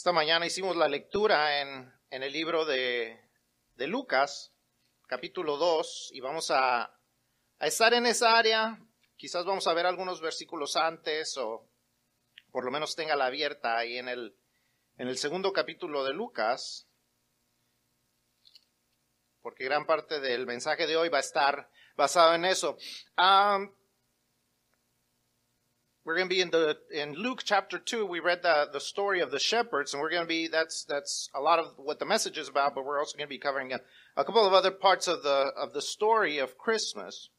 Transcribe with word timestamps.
Esta 0.00 0.12
mañana 0.12 0.46
hicimos 0.46 0.76
la 0.76 0.88
lectura 0.88 1.60
en, 1.60 1.92
en 2.08 2.22
el 2.22 2.32
libro 2.32 2.64
de, 2.64 3.20
de, 3.74 3.86
Lucas, 3.86 4.50
capítulo 5.06 5.58
2, 5.58 6.12
y 6.14 6.20
vamos 6.20 6.50
a, 6.50 6.84
a 6.84 7.66
estar 7.66 7.92
en 7.92 8.06
esa 8.06 8.38
área. 8.38 8.78
Quizás 9.16 9.44
vamos 9.44 9.66
a 9.66 9.74
ver 9.74 9.84
algunos 9.84 10.22
versículos 10.22 10.76
antes 10.76 11.36
o 11.36 11.68
por 12.50 12.64
lo 12.64 12.70
menos 12.70 12.96
tenga 12.96 13.14
la 13.14 13.26
abierta 13.26 13.76
ahí 13.76 13.98
en 13.98 14.08
el, 14.08 14.34
en 14.96 15.08
el 15.08 15.18
segundo 15.18 15.52
capítulo 15.52 16.02
de 16.02 16.14
Lucas, 16.14 16.88
porque 19.42 19.64
gran 19.64 19.84
parte 19.84 20.18
del 20.18 20.46
mensaje 20.46 20.86
de 20.86 20.96
hoy 20.96 21.10
va 21.10 21.18
a 21.18 21.20
estar 21.28 21.70
basado 21.94 22.34
en 22.34 22.46
eso. 22.46 22.78
Um, 23.18 23.70
we're 26.10 26.16
going 26.16 26.28
to 26.28 26.34
be 26.34 26.40
in 26.40 26.50
the 26.50 26.76
in 26.90 27.14
Luke 27.14 27.42
chapter 27.44 27.78
2 27.78 28.04
we 28.04 28.18
read 28.18 28.42
the 28.42 28.68
the 28.72 28.80
story 28.80 29.20
of 29.20 29.30
the 29.30 29.38
shepherds 29.38 29.94
and 29.94 30.02
we're 30.02 30.10
going 30.10 30.24
to 30.24 30.28
be 30.28 30.48
that's 30.48 30.84
that's 30.84 31.30
a 31.32 31.40
lot 31.40 31.60
of 31.60 31.66
what 31.76 32.00
the 32.00 32.04
message 32.04 32.36
is 32.36 32.48
about 32.48 32.74
but 32.74 32.84
we're 32.84 32.98
also 32.98 33.16
going 33.16 33.28
to 33.28 33.30
be 33.30 33.38
covering 33.38 33.72
a, 33.72 33.78
a 34.16 34.24
couple 34.24 34.44
of 34.44 34.52
other 34.52 34.72
parts 34.72 35.06
of 35.06 35.22
the 35.22 35.52
of 35.56 35.72
the 35.72 35.80
story 35.80 36.38
of 36.38 36.58
Christmas. 36.58 37.30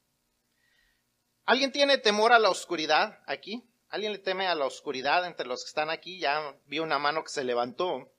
¿Alguien 1.45 1.73
tiene 1.73 1.97
temor 1.97 2.31
a 2.31 2.39
la 2.39 2.49
oscuridad 2.49 3.17
aquí? 3.27 3.61
¿Alguien 3.91 4.13
le 4.13 4.19
teme 4.19 4.47
a 4.47 4.55
la 4.55 4.63
oscuridad 4.63 5.25
entre 5.25 5.45
los 5.47 5.65
que 5.65 5.67
están 5.67 5.89
aquí? 5.89 6.17
Ya 6.17 6.55
vi 6.65 6.79
una 6.79 6.97
mano 6.97 7.23
que 7.23 7.29
se 7.29 7.43
levantó. 7.43 8.09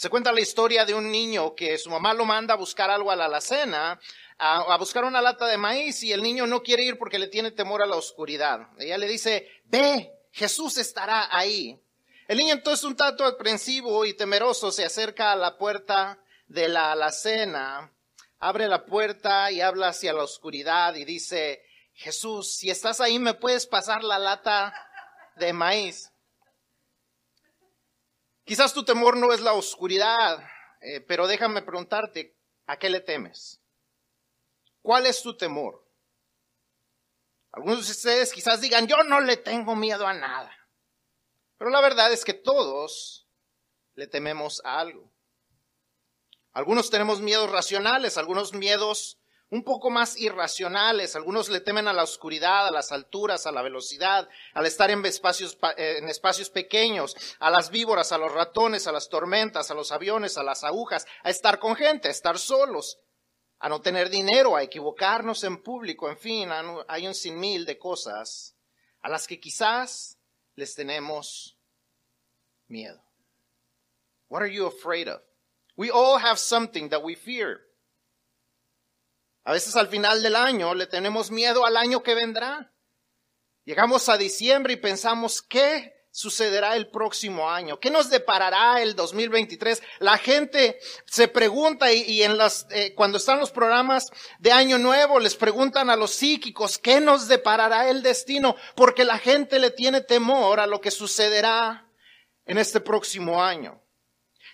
Se 0.00 0.08
cuenta 0.08 0.32
la 0.32 0.40
historia 0.40 0.86
de 0.86 0.94
un 0.94 1.10
niño 1.10 1.54
que 1.54 1.76
su 1.76 1.90
mamá 1.90 2.14
lo 2.14 2.24
manda 2.24 2.54
a 2.54 2.56
buscar 2.56 2.88
algo 2.88 3.10
a 3.10 3.16
la 3.16 3.26
alacena, 3.26 4.00
a, 4.38 4.60
a, 4.60 4.78
buscar 4.78 5.04
una 5.04 5.20
lata 5.20 5.46
de 5.46 5.58
maíz 5.58 6.02
y 6.02 6.10
el 6.10 6.22
niño 6.22 6.46
no 6.46 6.62
quiere 6.62 6.84
ir 6.84 6.96
porque 6.96 7.18
le 7.18 7.26
tiene 7.26 7.50
temor 7.50 7.82
a 7.82 7.86
la 7.86 7.96
oscuridad. 7.96 8.68
Ella 8.78 8.96
le 8.96 9.06
dice, 9.06 9.46
ve, 9.66 10.10
Jesús 10.32 10.78
estará 10.78 11.28
ahí. 11.30 11.78
El 12.28 12.38
niño 12.38 12.54
entonces 12.54 12.82
un 12.86 12.96
tanto 12.96 13.26
aprensivo 13.26 14.06
y 14.06 14.14
temeroso 14.14 14.72
se 14.72 14.86
acerca 14.86 15.32
a 15.32 15.36
la 15.36 15.58
puerta 15.58 16.18
de 16.48 16.70
la 16.70 16.92
alacena, 16.92 17.92
abre 18.38 18.68
la 18.68 18.86
puerta 18.86 19.50
y 19.50 19.60
habla 19.60 19.88
hacia 19.88 20.14
la 20.14 20.22
oscuridad 20.24 20.94
y 20.94 21.04
dice, 21.04 21.62
Jesús, 21.92 22.56
si 22.56 22.70
estás 22.70 23.02
ahí 23.02 23.18
me 23.18 23.34
puedes 23.34 23.66
pasar 23.66 24.02
la 24.02 24.18
lata 24.18 24.72
de 25.36 25.52
maíz. 25.52 26.10
Quizás 28.50 28.74
tu 28.74 28.84
temor 28.84 29.16
no 29.16 29.32
es 29.32 29.42
la 29.42 29.52
oscuridad, 29.52 30.44
eh, 30.80 31.00
pero 31.00 31.28
déjame 31.28 31.62
preguntarte, 31.62 32.36
¿a 32.66 32.80
qué 32.80 32.90
le 32.90 32.98
temes? 32.98 33.60
¿Cuál 34.82 35.06
es 35.06 35.22
tu 35.22 35.36
temor? 35.36 35.86
Algunos 37.52 37.86
de 37.86 37.92
ustedes 37.92 38.32
quizás 38.32 38.60
digan, 38.60 38.88
yo 38.88 39.04
no 39.04 39.20
le 39.20 39.36
tengo 39.36 39.76
miedo 39.76 40.04
a 40.04 40.14
nada. 40.14 40.50
Pero 41.58 41.70
la 41.70 41.80
verdad 41.80 42.12
es 42.12 42.24
que 42.24 42.34
todos 42.34 43.28
le 43.94 44.08
tememos 44.08 44.60
a 44.64 44.80
algo. 44.80 45.12
Algunos 46.52 46.90
tenemos 46.90 47.20
miedos 47.20 47.52
racionales, 47.52 48.18
algunos 48.18 48.52
miedos 48.52 49.19
un 49.50 49.64
poco 49.64 49.90
más 49.90 50.16
irracionales. 50.16 51.16
Algunos 51.16 51.48
le 51.48 51.60
temen 51.60 51.88
a 51.88 51.92
la 51.92 52.04
oscuridad, 52.04 52.68
a 52.68 52.70
las 52.70 52.92
alturas, 52.92 53.46
a 53.46 53.52
la 53.52 53.62
velocidad, 53.62 54.28
al 54.54 54.66
estar 54.66 54.90
en 54.90 55.04
espacios, 55.04 55.58
en 55.76 56.08
espacios 56.08 56.50
pequeños, 56.50 57.16
a 57.38 57.50
las 57.50 57.70
víboras, 57.70 58.12
a 58.12 58.18
los 58.18 58.32
ratones, 58.32 58.86
a 58.86 58.92
las 58.92 59.08
tormentas, 59.08 59.70
a 59.70 59.74
los 59.74 59.92
aviones, 59.92 60.38
a 60.38 60.42
las 60.42 60.64
agujas, 60.64 61.06
a 61.22 61.30
estar 61.30 61.58
con 61.58 61.74
gente, 61.74 62.08
a 62.08 62.12
estar 62.12 62.38
solos, 62.38 62.98
a 63.58 63.68
no 63.68 63.80
tener 63.80 64.08
dinero, 64.08 64.56
a 64.56 64.62
equivocarnos 64.62 65.44
en 65.44 65.62
público, 65.62 66.08
en 66.08 66.16
fin, 66.16 66.48
hay 66.88 67.06
un 67.06 67.14
sinmil 67.14 67.66
de 67.66 67.78
cosas 67.78 68.56
a 69.02 69.08
las 69.08 69.26
que 69.26 69.38
quizás 69.38 70.18
les 70.54 70.74
tenemos 70.74 71.58
miedo. 72.68 73.02
What 74.28 74.42
are 74.42 74.52
you 74.52 74.66
afraid 74.66 75.08
of? 75.08 75.20
We 75.76 75.90
all 75.90 76.18
have 76.18 76.38
something 76.38 76.88
that 76.90 77.02
we 77.02 77.16
fear. 77.16 77.66
A 79.44 79.52
veces 79.52 79.76
al 79.76 79.88
final 79.88 80.22
del 80.22 80.36
año 80.36 80.74
le 80.74 80.86
tenemos 80.86 81.30
miedo 81.30 81.64
al 81.64 81.76
año 81.76 82.02
que 82.02 82.14
vendrá. 82.14 82.72
Llegamos 83.64 84.08
a 84.08 84.18
diciembre 84.18 84.74
y 84.74 84.76
pensamos, 84.76 85.42
¿qué 85.42 85.92
sucederá 86.10 86.76
el 86.76 86.90
próximo 86.90 87.50
año? 87.50 87.78
¿Qué 87.78 87.90
nos 87.90 88.10
deparará 88.10 88.82
el 88.82 88.96
2023? 88.96 89.82
La 90.00 90.18
gente 90.18 90.78
se 91.06 91.28
pregunta 91.28 91.92
y, 91.92 92.22
en 92.22 92.36
las, 92.36 92.66
eh, 92.70 92.94
cuando 92.94 93.18
están 93.18 93.38
los 93.38 93.50
programas 93.50 94.10
de 94.38 94.52
Año 94.52 94.78
Nuevo 94.78 95.20
les 95.20 95.36
preguntan 95.36 95.88
a 95.88 95.96
los 95.96 96.10
psíquicos, 96.10 96.78
¿qué 96.78 97.00
nos 97.00 97.28
deparará 97.28 97.88
el 97.88 98.02
destino? 98.02 98.56
Porque 98.74 99.04
la 99.04 99.18
gente 99.18 99.58
le 99.58 99.70
tiene 99.70 100.00
temor 100.00 100.60
a 100.60 100.66
lo 100.66 100.80
que 100.80 100.90
sucederá 100.90 101.88
en 102.44 102.58
este 102.58 102.80
próximo 102.80 103.42
año. 103.42 103.80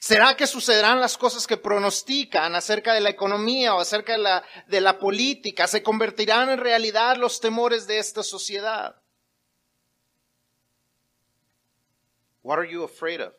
¿Será 0.06 0.36
que 0.36 0.46
sucederán 0.46 1.00
las 1.00 1.18
cosas 1.18 1.48
que 1.48 1.56
pronostican 1.56 2.54
acerca 2.54 2.94
de 2.94 3.00
la 3.00 3.10
economía 3.10 3.74
o 3.74 3.80
acerca 3.80 4.12
de 4.12 4.18
la, 4.18 4.44
de 4.68 4.80
la 4.80 5.00
política? 5.00 5.66
¿Se 5.66 5.82
convertirán 5.82 6.48
en 6.48 6.58
realidad 6.58 7.16
los 7.16 7.40
temores 7.40 7.88
de 7.88 7.98
esta 7.98 8.22
sociedad? 8.22 8.94
What 12.44 12.56
are 12.56 12.70
you 12.70 12.84
afraid 12.84 13.20
of? 13.20 13.32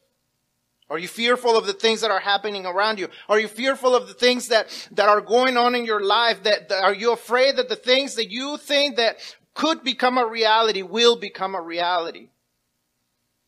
Are 0.89 1.00
you 1.00 1.07
fearful 1.07 1.56
of 1.56 1.67
the 1.67 1.73
things 1.73 2.01
that 2.01 2.11
are 2.11 2.19
happening 2.19 2.66
around 2.66 3.00
you? 3.00 3.07
Are 3.29 3.39
you 3.39 3.47
fearful 3.47 3.95
of 3.95 4.09
the 4.09 4.13
things 4.13 4.50
that, 4.50 4.67
that 4.91 5.07
are 5.07 5.22
going 5.22 5.56
on 5.56 5.73
in 5.73 5.85
your 5.85 6.01
life? 6.01 6.44
That, 6.44 6.67
that, 6.67 6.83
are 6.83 6.94
you 6.94 7.13
afraid 7.13 7.56
that 7.56 7.69
the 7.69 7.77
things 7.77 8.16
that 8.16 8.29
you 8.29 8.57
think 8.57 8.97
that 8.97 9.19
could 9.53 9.85
become 9.85 10.17
a 10.17 10.25
reality 10.27 10.81
will 10.81 11.16
become 11.16 11.56
a 11.56 11.61
reality? 11.61 12.27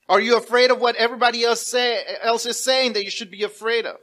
Are 0.10 0.20
you 0.20 0.38
afraid 0.38 0.72
of 0.72 0.82
what 0.82 0.96
everybody 0.96 1.44
else, 1.44 1.68
say, 1.68 2.02
else 2.24 2.48
is 2.48 2.58
saying 2.58 2.94
that 2.94 3.04
you 3.04 3.12
should 3.12 3.30
be 3.30 3.44
afraid 3.44 3.86
of? 3.86 3.98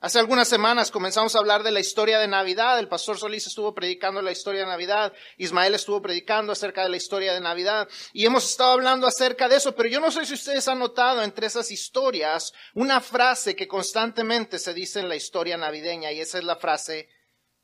Hace 0.00 0.18
algunas 0.18 0.48
semanas 0.48 0.90
comenzamos 0.90 1.34
a 1.34 1.38
hablar 1.38 1.62
de 1.62 1.70
la 1.70 1.80
historia 1.80 2.18
de 2.18 2.26
Navidad. 2.26 2.78
El 2.78 2.88
pastor 2.88 3.18
Solís 3.18 3.46
estuvo 3.46 3.74
predicando 3.74 4.22
la 4.22 4.32
historia 4.32 4.60
de 4.60 4.66
Navidad. 4.68 5.12
Ismael 5.36 5.74
estuvo 5.74 6.00
predicando 6.00 6.52
acerca 6.52 6.82
de 6.82 6.88
la 6.88 6.96
historia 6.96 7.34
de 7.34 7.40
Navidad. 7.40 7.88
Y 8.14 8.24
hemos 8.24 8.48
estado 8.48 8.72
hablando 8.72 9.06
acerca 9.06 9.48
de 9.48 9.56
eso, 9.56 9.74
pero 9.74 9.88
yo 9.90 10.00
no 10.00 10.10
sé 10.10 10.24
si 10.24 10.32
ustedes 10.32 10.66
han 10.68 10.78
notado 10.78 11.22
entre 11.22 11.46
esas 11.46 11.70
historias 11.70 12.52
una 12.74 13.02
frase 13.02 13.54
que 13.54 13.68
constantemente 13.68 14.58
se 14.58 14.72
dice 14.72 15.00
en 15.00 15.10
la 15.10 15.16
historia 15.16 15.58
navideña 15.58 16.10
y 16.12 16.20
esa 16.20 16.38
es 16.38 16.44
la 16.44 16.56
frase, 16.56 17.08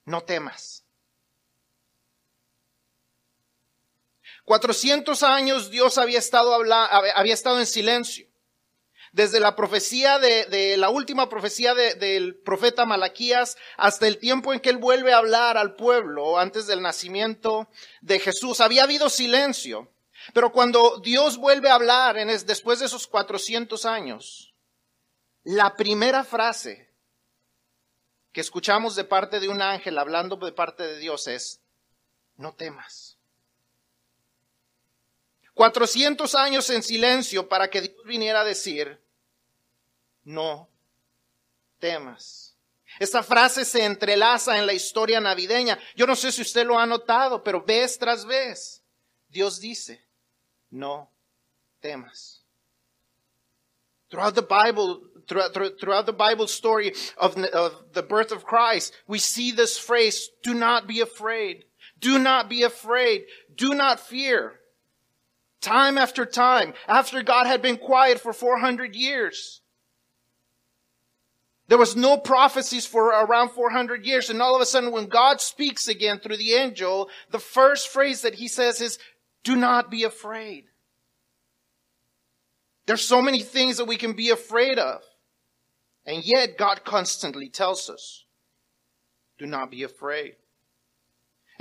no 0.05 0.23
temas. 0.23 0.82
400 4.45 5.23
años 5.23 5.71
Dios 5.71 5.99
había 5.99 6.19
estado, 6.19 6.55
había 6.55 7.35
estado 7.35 7.59
en 7.61 7.67
silencio. 7.67 8.27
Desde 9.13 9.41
la 9.41 9.55
profecía 9.55 10.19
de, 10.19 10.47
de 10.47 10.77
la 10.79 10.89
última 10.89 11.29
profecía 11.29 11.75
de, 11.75 11.95
del 11.95 12.35
profeta 12.37 12.87
Malaquías 12.87 13.59
hasta 13.77 14.09
el 14.09 14.19
tiempo 14.19 14.55
en 14.55 14.61
que 14.61 14.71
él 14.71 14.79
vuelve 14.79 15.13
a 15.13 15.19
hablar 15.19 15.59
al 15.59 15.77
pueblo 15.77 16.39
antes 16.39 16.67
del 16.67 16.81
nacimiento 16.81 17.69
de 18.01 18.19
Jesús, 18.19 18.61
había 18.61 18.85
habido 18.85 19.11
silencio. 19.11 19.93
Pero 20.33 20.53
cuando 20.53 20.99
Dios 21.03 21.37
vuelve 21.37 21.69
a 21.69 21.75
hablar 21.75 22.17
después 22.47 22.79
de 22.79 22.87
esos 22.87 23.07
400 23.07 23.85
años, 23.85 24.55
la 25.43 25.77
primera 25.77 26.25
frase 26.25 26.93
que 28.33 28.41
escuchamos 28.41 28.97
de 28.97 29.05
parte 29.05 29.41
de 29.41 29.49
un 29.49 29.61
ángel 29.61 29.99
hablando 29.99 30.37
de 30.37 30.53
parte 30.53 30.85
de 30.85 30.99
Dios 30.99 31.27
es, 31.27 31.61
no 32.37 32.55
temas. 32.55 33.12
400 35.55 36.35
años 36.35 36.71
en 36.71 36.83
silencio 36.83 37.49
para 37.49 37.69
que 37.69 37.83
Dios 37.83 37.97
viniera 38.05 38.41
a 38.41 38.45
decir, 38.45 39.01
no 40.25 40.69
temas. 41.79 42.57
Esta 42.99 43.23
frase 43.23 43.65
se 43.65 43.85
entrelaza 43.85 44.59
en 44.59 44.67
la 44.67 44.73
historia 44.73 45.21
navideña. 45.21 45.79
Yo 45.97 46.07
no 46.07 46.15
sé 46.15 46.31
si 46.31 46.43
usted 46.43 46.67
lo 46.67 46.79
ha 46.79 46.87
notado, 46.87 47.43
pero 47.43 47.63
vez 47.63 47.99
tras 47.99 48.25
vez 48.25 48.83
Dios 49.29 49.61
dice, 49.61 50.05
no 50.71 51.11
temas. 51.81 52.45
Throughout 54.11 54.35
the 54.35 54.43
Bible, 54.43 55.01
throughout, 55.27 55.79
throughout 55.81 56.07
the 56.07 56.13
Bible 56.13 56.47
story 56.47 56.93
of, 57.17 57.37
of 57.55 57.93
the 57.93 58.03
birth 58.03 58.31
of 58.31 58.45
Christ, 58.45 58.93
we 59.07 59.19
see 59.19 59.53
this 59.53 59.79
phrase, 59.79 60.29
do 60.43 60.53
not 60.53 60.87
be 60.87 61.01
afraid. 61.01 61.65
Do 61.99 62.19
not 62.19 62.51
be 62.51 62.63
afraid. 62.63 63.25
Do 63.55 63.75
not 63.75 64.01
fear. 64.01 64.61
Time 65.63 65.97
after 65.97 66.27
time, 66.27 66.75
after 66.87 67.23
God 67.23 67.47
had 67.47 67.63
been 67.63 67.79
quiet 67.79 68.21
for 68.21 68.33
400 68.33 68.95
years. 68.95 69.63
There 71.69 71.79
was 71.79 71.97
no 71.97 72.19
prophecies 72.19 72.85
for 72.85 73.07
around 73.07 73.51
400 73.51 74.05
years. 74.05 74.29
And 74.29 74.43
all 74.43 74.55
of 74.55 74.61
a 74.61 74.67
sudden, 74.67 74.93
when 74.93 75.07
God 75.07 75.41
speaks 75.41 75.89
again 75.89 76.19
through 76.19 76.37
the 76.37 76.53
angel, 76.53 77.09
the 77.31 77.39
first 77.39 77.89
phrase 77.89 78.23
that 78.23 78.35
he 78.35 78.49
says 78.49 78.81
is, 78.81 78.99
do 79.45 79.57
not 79.57 79.91
be 79.91 80.03
afraid. 80.03 80.65
There's 82.87 83.01
so 83.01 83.23
many 83.23 83.41
things 83.41 83.77
that 83.77 83.87
we 83.87 83.97
can 83.97 84.13
be 84.15 84.31
afraid 84.31 84.79
of. 84.79 85.01
And 86.05 86.25
yet 86.25 86.59
God 86.59 86.85
constantly 86.85 87.49
tells 87.49 87.89
us, 87.89 88.25
do 89.39 89.47
not 89.47 89.71
be 89.71 89.85
afraid. 89.85 90.35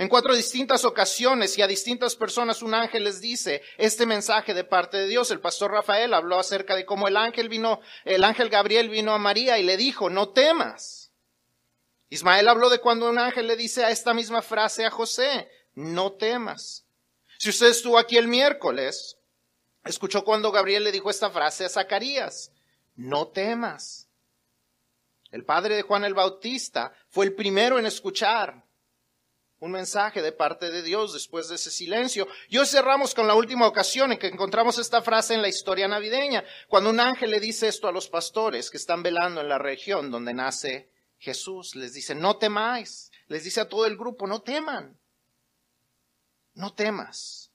En 0.02 0.08
cuatro 0.08 0.34
distintas 0.34 0.84
ocasiones 0.84 1.56
y 1.56 1.62
a 1.62 1.68
distintas 1.68 2.16
personas 2.16 2.60
un 2.60 2.74
ángel 2.74 3.04
les 3.04 3.20
dice 3.20 3.62
este 3.78 4.04
mensaje 4.04 4.52
de 4.52 4.64
parte 4.64 4.96
de 4.96 5.06
Dios. 5.06 5.30
El 5.30 5.38
pastor 5.38 5.70
Rafael 5.70 6.12
habló 6.12 6.40
acerca 6.40 6.74
de 6.74 6.84
cómo 6.84 7.06
el 7.06 7.16
ángel 7.16 7.48
vino, 7.48 7.80
el 8.04 8.24
ángel 8.24 8.48
Gabriel 8.48 8.88
vino 8.88 9.12
a 9.12 9.18
María 9.18 9.60
y 9.60 9.62
le 9.62 9.76
dijo, 9.76 10.10
no 10.10 10.30
temas. 10.30 11.12
Ismael 12.10 12.48
habló 12.48 12.68
de 12.68 12.80
cuando 12.80 13.08
un 13.08 13.16
ángel 13.16 13.46
le 13.46 13.54
dice 13.54 13.84
a 13.84 13.90
esta 13.92 14.12
misma 14.12 14.42
frase 14.42 14.84
a 14.84 14.90
José, 14.90 15.48
no 15.74 16.10
temas. 16.10 16.84
Si 17.38 17.50
usted 17.50 17.68
estuvo 17.68 17.96
aquí 17.96 18.16
el 18.16 18.26
miércoles, 18.26 19.18
escuchó 19.84 20.24
cuando 20.24 20.50
Gabriel 20.50 20.82
le 20.82 20.90
dijo 20.90 21.10
esta 21.10 21.30
frase 21.30 21.64
a 21.64 21.68
Zacarías, 21.68 22.50
no 22.96 23.28
temas. 23.28 24.08
El 25.30 25.44
padre 25.44 25.76
de 25.76 25.82
Juan 25.82 26.02
el 26.02 26.14
Bautista 26.14 26.92
fue 27.08 27.26
el 27.26 27.36
primero 27.36 27.78
en 27.78 27.86
escuchar 27.86 28.64
un 29.62 29.70
mensaje 29.70 30.22
de 30.22 30.32
parte 30.32 30.72
de 30.72 30.82
Dios 30.82 31.12
después 31.12 31.48
de 31.48 31.54
ese 31.54 31.70
silencio. 31.70 32.26
Y 32.48 32.58
hoy 32.58 32.66
cerramos 32.66 33.14
con 33.14 33.28
la 33.28 33.36
última 33.36 33.68
ocasión 33.68 34.10
en 34.10 34.18
que 34.18 34.26
encontramos 34.26 34.76
esta 34.76 35.02
frase 35.02 35.34
en 35.34 35.42
la 35.42 35.48
historia 35.48 35.86
navideña, 35.86 36.44
cuando 36.66 36.90
un 36.90 36.98
ángel 36.98 37.30
le 37.30 37.38
dice 37.38 37.68
esto 37.68 37.86
a 37.86 37.92
los 37.92 38.08
pastores 38.08 38.70
que 38.70 38.76
están 38.76 39.04
velando 39.04 39.40
en 39.40 39.48
la 39.48 39.58
región 39.58 40.10
donde 40.10 40.34
nace 40.34 40.90
Jesús. 41.16 41.76
Les 41.76 41.94
dice, 41.94 42.16
no 42.16 42.38
temáis. 42.38 43.12
Les 43.28 43.44
dice 43.44 43.60
a 43.60 43.68
todo 43.68 43.86
el 43.86 43.96
grupo, 43.96 44.26
no 44.26 44.42
teman. 44.42 44.98
No 46.54 46.74
temas. 46.74 47.52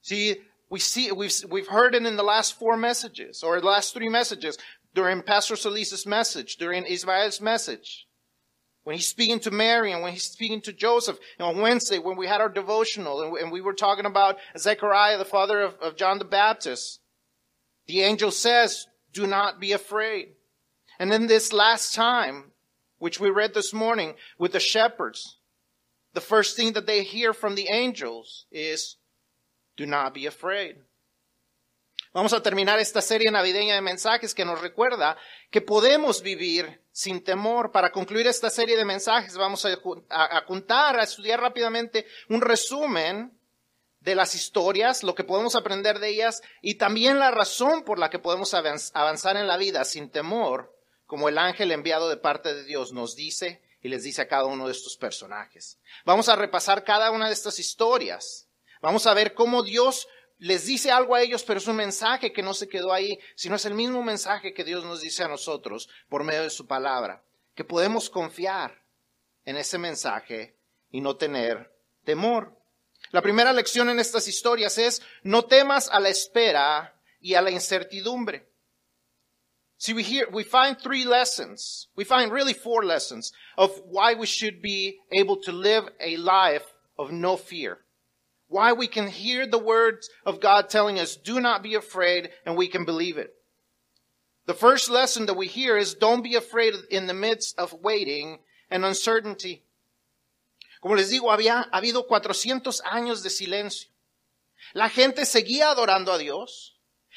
See, 0.00 0.36
we 0.68 0.80
see, 0.80 1.12
we've, 1.12 1.32
we've 1.48 1.68
heard 1.68 1.94
it 1.94 2.04
in 2.04 2.16
the 2.16 2.24
last 2.24 2.58
four 2.58 2.76
messages, 2.76 3.44
or 3.44 3.60
the 3.60 3.66
last 3.68 3.94
three 3.94 4.08
messages, 4.08 4.58
during 4.94 5.22
Pastor 5.22 5.54
Solis's 5.54 6.06
message, 6.06 6.56
during 6.56 6.84
Israel's 6.86 7.40
message. 7.40 8.08
When 8.90 8.96
he's 8.96 9.06
speaking 9.06 9.38
to 9.42 9.52
Mary 9.52 9.92
and 9.92 10.02
when 10.02 10.14
he's 10.14 10.24
speaking 10.24 10.62
to 10.62 10.72
Joseph, 10.72 11.16
and 11.38 11.46
on 11.46 11.60
Wednesday 11.60 12.00
when 12.00 12.16
we 12.16 12.26
had 12.26 12.40
our 12.40 12.48
devotional 12.48 13.22
and 13.22 13.30
we, 13.30 13.40
and 13.40 13.52
we 13.52 13.60
were 13.60 13.72
talking 13.72 14.04
about 14.04 14.38
Zechariah, 14.58 15.16
the 15.16 15.24
father 15.24 15.60
of, 15.60 15.76
of 15.76 15.94
John 15.94 16.18
the 16.18 16.24
Baptist, 16.24 16.98
the 17.86 18.00
angel 18.00 18.32
says, 18.32 18.88
do 19.12 19.28
not 19.28 19.60
be 19.60 19.70
afraid. 19.70 20.30
And 20.98 21.12
then 21.12 21.28
this 21.28 21.52
last 21.52 21.94
time, 21.94 22.50
which 22.98 23.20
we 23.20 23.30
read 23.30 23.54
this 23.54 23.72
morning 23.72 24.14
with 24.40 24.50
the 24.50 24.58
shepherds, 24.58 25.38
the 26.14 26.20
first 26.20 26.56
thing 26.56 26.72
that 26.72 26.88
they 26.88 27.04
hear 27.04 27.32
from 27.32 27.54
the 27.54 27.68
angels 27.70 28.46
is, 28.50 28.96
do 29.76 29.86
not 29.86 30.14
be 30.14 30.26
afraid. 30.26 30.74
Vamos 32.12 32.32
a 32.32 32.42
terminar 32.42 32.80
esta 32.80 33.00
serie 33.00 33.30
navideña 33.30 33.76
de 33.76 33.80
mensajes 33.80 34.34
que 34.34 34.44
nos 34.44 34.60
recuerda 34.60 35.16
que 35.48 35.60
podemos 35.60 36.22
vivir 36.22 36.82
sin 36.90 37.22
temor. 37.22 37.70
Para 37.70 37.92
concluir 37.92 38.26
esta 38.26 38.50
serie 38.50 38.76
de 38.76 38.84
mensajes 38.84 39.36
vamos 39.36 39.64
a, 39.64 39.76
contar, 40.44 40.98
a 40.98 41.04
estudiar 41.04 41.40
rápidamente 41.40 42.06
un 42.28 42.40
resumen 42.40 43.38
de 44.00 44.16
las 44.16 44.34
historias, 44.34 45.04
lo 45.04 45.14
que 45.14 45.22
podemos 45.22 45.54
aprender 45.54 46.00
de 46.00 46.08
ellas 46.08 46.42
y 46.62 46.74
también 46.74 47.20
la 47.20 47.30
razón 47.30 47.84
por 47.84 48.00
la 48.00 48.10
que 48.10 48.18
podemos 48.18 48.54
avanzar 48.54 49.36
en 49.36 49.46
la 49.46 49.56
vida 49.56 49.84
sin 49.84 50.10
temor, 50.10 50.76
como 51.06 51.28
el 51.28 51.38
ángel 51.38 51.70
enviado 51.70 52.08
de 52.08 52.16
parte 52.16 52.52
de 52.52 52.64
Dios 52.64 52.92
nos 52.92 53.14
dice 53.14 53.62
y 53.82 53.88
les 53.88 54.02
dice 54.02 54.22
a 54.22 54.28
cada 54.28 54.46
uno 54.46 54.66
de 54.66 54.72
estos 54.72 54.96
personajes. 54.96 55.78
Vamos 56.04 56.28
a 56.28 56.34
repasar 56.34 56.82
cada 56.82 57.12
una 57.12 57.28
de 57.28 57.34
estas 57.34 57.60
historias. 57.60 58.48
Vamos 58.82 59.06
a 59.06 59.14
ver 59.14 59.34
cómo 59.34 59.62
Dios 59.62 60.08
les 60.40 60.64
dice 60.64 60.90
algo 60.90 61.14
a 61.14 61.20
ellos, 61.20 61.42
pero 61.44 61.58
es 61.58 61.66
un 61.66 61.76
mensaje 61.76 62.32
que 62.32 62.42
no 62.42 62.54
se 62.54 62.68
quedó 62.68 62.92
ahí, 62.92 63.18
sino 63.34 63.56
es 63.56 63.64
el 63.66 63.74
mismo 63.74 64.02
mensaje 64.02 64.54
que 64.54 64.64
Dios 64.64 64.84
nos 64.84 65.02
dice 65.02 65.22
a 65.22 65.28
nosotros 65.28 65.88
por 66.08 66.24
medio 66.24 66.42
de 66.42 66.50
su 66.50 66.66
palabra, 66.66 67.22
que 67.54 67.62
podemos 67.62 68.08
confiar 68.08 68.82
en 69.44 69.56
ese 69.56 69.76
mensaje 69.76 70.56
y 70.90 71.02
no 71.02 71.16
tener 71.16 71.70
temor. 72.04 72.56
La 73.10 73.20
primera 73.20 73.52
lección 73.52 73.90
en 73.90 74.00
estas 74.00 74.28
historias 74.28 74.78
es, 74.78 75.02
no 75.22 75.44
temas 75.44 75.90
a 75.90 76.00
la 76.00 76.08
espera 76.08 76.98
y 77.20 77.34
a 77.34 77.42
la 77.42 77.50
incertidumbre. 77.50 78.48
See, 79.76 79.94
we 79.94 80.02
hear, 80.02 80.28
we 80.30 80.44
find 80.44 80.78
three 80.78 81.04
lessons. 81.04 81.88
We 81.96 82.04
find 82.04 82.32
really 82.32 82.52
four 82.54 82.84
lessons 82.84 83.32
of 83.56 83.70
why 83.86 84.14
we 84.14 84.26
should 84.26 84.60
be 84.60 85.00
able 85.10 85.38
to 85.42 85.52
live 85.52 85.84
a 86.00 86.16
life 86.18 86.66
of 86.98 87.12
no 87.12 87.36
fear. 87.36 87.78
Why 88.50 88.72
we 88.72 88.88
can 88.88 89.06
hear 89.06 89.46
the 89.46 89.58
words 89.58 90.10
of 90.26 90.40
God 90.40 90.68
telling 90.68 90.98
us, 90.98 91.14
do 91.14 91.38
not 91.38 91.62
be 91.62 91.76
afraid, 91.76 92.30
and 92.44 92.56
we 92.56 92.66
can 92.66 92.84
believe 92.84 93.16
it. 93.16 93.32
The 94.46 94.54
first 94.54 94.90
lesson 94.90 95.26
that 95.26 95.36
we 95.36 95.46
hear 95.46 95.76
is 95.76 95.94
don't 95.94 96.24
be 96.24 96.34
afraid 96.34 96.74
in 96.90 97.06
the 97.06 97.14
midst 97.14 97.56
of 97.60 97.72
waiting 97.72 98.40
and 98.68 98.84
uncertainty. 98.84 99.62
Como 100.82 100.96
les 100.96 101.10
digo, 101.10 101.30
había 101.30 101.70
habido 101.72 102.08
400 102.08 102.82
años 102.90 103.22
de 103.22 103.30
silencio. 103.30 103.88
La 104.74 104.88
gente 104.88 105.26
seguía 105.26 105.70
adorando 105.70 106.12
a 106.12 106.18
Dios. 106.18 106.76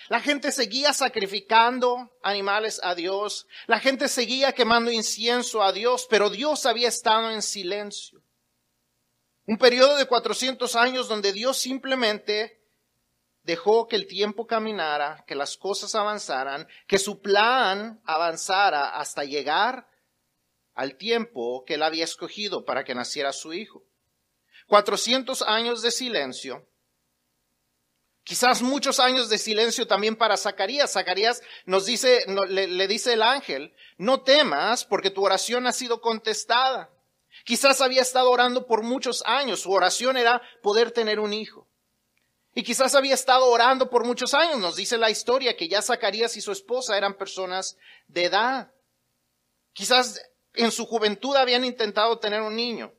La 0.09 0.19
gente 0.19 0.51
seguía 0.51 0.94
sacrificando 0.94 2.12
animales 2.21 2.79
a 2.83 2.94
Dios. 2.94 3.47
La 3.65 3.79
gente 3.79 4.07
seguía 4.07 4.51
quemando 4.51 4.91
incienso 4.91 5.63
a 5.63 5.71
Dios, 5.71 6.06
pero 6.07 6.29
Dios 6.29 6.68
había 6.68 6.89
estado 6.89 7.31
en 7.31 7.41
silencio. 7.41 8.23
Un 9.45 9.57
periodo 9.57 9.98
de 9.98 10.06
400 10.06 10.75
años 10.75 11.07
donde 11.07 11.34
Dios 11.34 11.57
simplemente 11.57 12.62
dejó 13.44 13.88
que 13.88 13.98
el 13.98 14.07
tiempo 14.07 14.48
caminara, 14.48 15.25
que 15.28 15.36
las 15.36 15.57
cosas 15.57 15.95
avanzaran, 15.95 16.68
que 16.88 16.98
su 16.98 17.22
plan 17.22 18.01
avanzara 18.06 18.90
hasta 18.98 19.25
llegar 19.25 19.90
al 20.74 20.95
tiempo 20.95 21.63
que 21.66 21.75
él 21.75 21.84
había 21.84 22.06
escogido 22.06 22.63
para 22.63 22.86
que 22.86 22.95
naciera 22.95 23.34
su 23.34 23.54
hijo. 23.54 23.84
400 24.68 25.42
años 25.42 25.81
de 25.81 25.92
silencio. 25.92 26.66
Quizás 28.24 28.62
muchos 28.62 29.01
años 29.01 29.28
de 29.28 29.38
silencio 29.38 29.86
también 29.86 30.16
para 30.16 30.38
Zacarías. 30.38 30.94
Zacarías 30.94 31.42
nos 31.66 31.86
dice, 31.86 32.25
le, 32.48 32.68
le 32.68 32.88
dice 32.88 33.13
el 33.13 33.22
ángel, 33.22 33.75
no 33.98 34.22
temas 34.22 34.86
porque 34.86 35.10
tu 35.10 35.25
oración 35.25 35.68
ha 35.68 35.74
sido 35.74 36.00
contestada. 36.00 36.93
Quizás 37.44 37.81
había 37.81 38.01
estado 38.01 38.31
orando 38.31 38.66
por 38.66 38.84
muchos 38.84 39.24
años. 39.25 39.62
Su 39.62 39.72
oración 39.72 40.18
era 40.18 40.42
poder 40.62 40.92
tener 40.92 41.19
un 41.19 41.34
hijo. 41.34 41.68
Y 42.56 42.63
quizás 42.63 42.95
había 42.95 43.16
estado 43.16 43.48
orando 43.48 43.90
por 43.90 44.06
muchos 44.06 44.34
años. 44.34 44.60
Nos 44.60 44.75
dice 44.75 44.98
la 44.98 45.10
historia 45.10 45.57
que 45.57 45.68
ya 45.68 45.81
Zacarías 45.81 46.38
y 46.38 46.42
su 46.42 46.51
esposa 46.51 46.98
eran 46.98 47.16
personas 47.16 47.78
de 48.07 48.25
edad. 48.25 48.72
Quizás 49.74 50.22
en 50.54 50.72
su 50.72 50.86
juventud 50.86 51.36
habían 51.36 51.66
intentado 51.66 52.19
tener 52.19 52.42
un 52.42 52.56
niño 52.56 52.94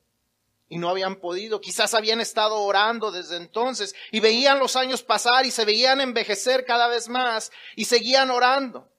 y 0.69 0.79
no 0.79 0.89
habían 0.89 1.17
podido. 1.17 1.61
Quizás 1.61 1.95
habían 1.95 2.21
estado 2.21 2.57
orando 2.63 3.13
desde 3.13 3.37
entonces 3.37 3.95
y 4.11 4.21
veían 4.21 4.59
los 4.59 4.77
años 4.77 5.03
pasar 5.03 5.47
y 5.47 5.53
se 5.53 5.65
veían 5.65 6.01
envejecer 6.01 6.65
cada 6.65 6.89
vez 6.89 7.09
más 7.09 7.53
y 7.77 7.85
seguían 7.85 8.31
orando. 8.31 8.91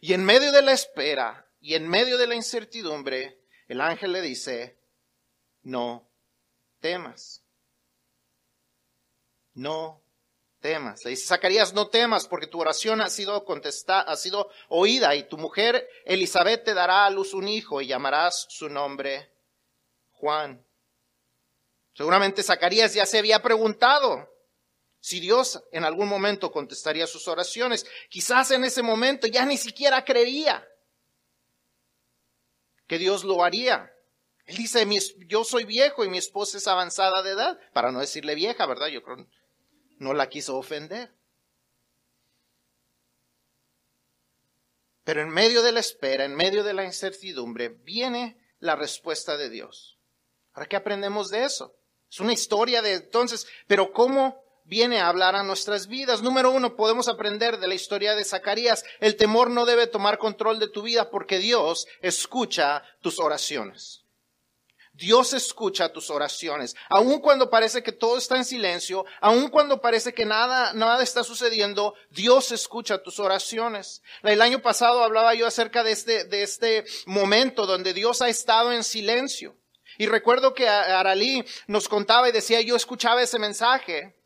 Y 0.00 0.12
en 0.12 0.22
medio 0.22 0.52
de 0.52 0.62
la 0.62 0.72
espera 0.72 1.48
y 1.60 1.74
en 1.74 1.88
medio 1.88 2.18
de 2.18 2.26
la 2.26 2.34
incertidumbre, 2.34 3.40
el 3.68 3.80
ángel 3.80 4.12
le 4.12 4.22
dice, 4.22 4.78
no 5.62 6.08
temas. 6.80 7.42
No 9.54 10.02
temas. 10.60 11.04
Le 11.04 11.10
dice, 11.10 11.26
Zacarías, 11.26 11.72
no 11.72 11.88
temas 11.88 12.28
porque 12.28 12.46
tu 12.46 12.60
oración 12.60 13.00
ha 13.00 13.10
sido 13.10 13.44
contestada, 13.44 14.02
ha 14.02 14.16
sido 14.16 14.50
oída 14.68 15.14
y 15.14 15.28
tu 15.28 15.38
mujer 15.38 15.88
Elizabeth 16.04 16.64
te 16.64 16.74
dará 16.74 17.06
a 17.06 17.10
luz 17.10 17.34
un 17.34 17.48
hijo 17.48 17.80
y 17.80 17.86
llamarás 17.86 18.46
su 18.48 18.68
nombre 18.68 19.30
Juan. 20.12 20.64
Seguramente 21.94 22.42
Zacarías 22.42 22.94
ya 22.94 23.06
se 23.06 23.18
había 23.18 23.42
preguntado 23.42 24.30
si 25.00 25.20
Dios 25.20 25.62
en 25.72 25.84
algún 25.84 26.08
momento 26.08 26.52
contestaría 26.52 27.06
sus 27.06 27.26
oraciones. 27.28 27.86
Quizás 28.10 28.50
en 28.50 28.64
ese 28.64 28.82
momento 28.82 29.26
ya 29.26 29.46
ni 29.46 29.56
siquiera 29.56 30.04
creería 30.04 30.66
que 32.86 32.98
Dios 32.98 33.24
lo 33.24 33.42
haría. 33.44 33.92
Él 34.46 34.56
dice, 34.56 34.86
yo 35.26 35.44
soy 35.44 35.64
viejo 35.64 36.04
y 36.04 36.08
mi 36.08 36.18
esposa 36.18 36.58
es 36.58 36.68
avanzada 36.68 37.22
de 37.22 37.32
edad, 37.32 37.58
para 37.72 37.90
no 37.90 38.00
decirle 38.00 38.34
vieja, 38.34 38.66
¿verdad? 38.66 38.88
Yo 38.88 39.02
creo 39.02 39.26
no 39.98 40.14
la 40.14 40.28
quiso 40.28 40.56
ofender. 40.56 41.14
Pero 45.04 45.22
en 45.22 45.28
medio 45.28 45.62
de 45.62 45.72
la 45.72 45.80
espera, 45.80 46.24
en 46.24 46.34
medio 46.34 46.64
de 46.64 46.74
la 46.74 46.84
incertidumbre, 46.84 47.68
viene 47.68 48.36
la 48.58 48.76
respuesta 48.76 49.36
de 49.36 49.48
Dios. 49.48 49.98
¿Para 50.52 50.66
qué 50.66 50.76
aprendemos 50.76 51.28
de 51.28 51.44
eso? 51.44 51.76
Es 52.10 52.20
una 52.20 52.32
historia 52.32 52.82
de 52.82 52.94
entonces, 52.94 53.46
pero 53.66 53.92
¿cómo 53.92 54.42
viene 54.66 55.00
a 55.00 55.08
hablar 55.08 55.34
a 55.36 55.42
nuestras 55.42 55.86
vidas. 55.86 56.22
Número 56.22 56.50
uno, 56.50 56.76
podemos 56.76 57.08
aprender 57.08 57.58
de 57.58 57.68
la 57.68 57.74
historia 57.74 58.14
de 58.14 58.24
Zacarías. 58.24 58.84
El 59.00 59.16
temor 59.16 59.50
no 59.50 59.64
debe 59.64 59.86
tomar 59.86 60.18
control 60.18 60.58
de 60.58 60.68
tu 60.68 60.82
vida 60.82 61.10
porque 61.10 61.38
Dios 61.38 61.86
escucha 62.02 62.82
tus 63.00 63.18
oraciones. 63.18 64.02
Dios 64.92 65.34
escucha 65.34 65.92
tus 65.92 66.08
oraciones. 66.10 66.74
Aun 66.88 67.20
cuando 67.20 67.50
parece 67.50 67.82
que 67.82 67.92
todo 67.92 68.16
está 68.16 68.36
en 68.36 68.46
silencio, 68.46 69.04
aun 69.20 69.48
cuando 69.48 69.80
parece 69.80 70.14
que 70.14 70.24
nada, 70.24 70.72
nada 70.72 71.02
está 71.02 71.22
sucediendo, 71.22 71.94
Dios 72.10 72.50
escucha 72.50 73.02
tus 73.02 73.20
oraciones. 73.20 74.02
El 74.22 74.40
año 74.40 74.62
pasado 74.62 75.04
hablaba 75.04 75.34
yo 75.34 75.46
acerca 75.46 75.84
de 75.84 75.92
este, 75.92 76.24
de 76.24 76.42
este 76.42 76.84
momento 77.04 77.66
donde 77.66 77.92
Dios 77.92 78.22
ha 78.22 78.30
estado 78.30 78.72
en 78.72 78.82
silencio. 78.82 79.54
Y 79.98 80.06
recuerdo 80.06 80.54
que 80.54 80.68
Aralí 80.68 81.44
nos 81.66 81.88
contaba 81.88 82.28
y 82.28 82.32
decía, 82.32 82.62
yo 82.62 82.74
escuchaba 82.74 83.22
ese 83.22 83.38
mensaje 83.38 84.16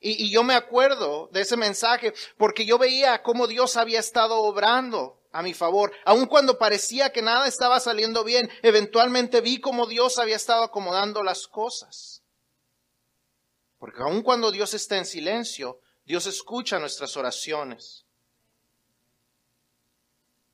y, 0.00 0.30
yo 0.30 0.42
me 0.42 0.54
acuerdo 0.54 1.28
de 1.32 1.40
ese 1.40 1.56
mensaje 1.56 2.12
porque 2.36 2.66
yo 2.66 2.78
veía 2.78 3.22
cómo 3.22 3.46
Dios 3.46 3.76
había 3.76 4.00
estado 4.00 4.42
obrando 4.42 5.20
a 5.32 5.42
mi 5.42 5.54
favor. 5.54 5.92
Aun 6.04 6.26
cuando 6.26 6.58
parecía 6.58 7.12
que 7.12 7.22
nada 7.22 7.46
estaba 7.46 7.80
saliendo 7.80 8.24
bien, 8.24 8.50
eventualmente 8.62 9.40
vi 9.40 9.60
cómo 9.60 9.86
Dios 9.86 10.18
había 10.18 10.36
estado 10.36 10.64
acomodando 10.64 11.22
las 11.22 11.46
cosas. 11.46 12.22
Porque 13.78 14.02
aun 14.02 14.22
cuando 14.22 14.50
Dios 14.50 14.74
está 14.74 14.96
en 14.96 15.06
silencio, 15.06 15.80
Dios 16.04 16.26
escucha 16.26 16.78
nuestras 16.78 17.16
oraciones. 17.16 18.04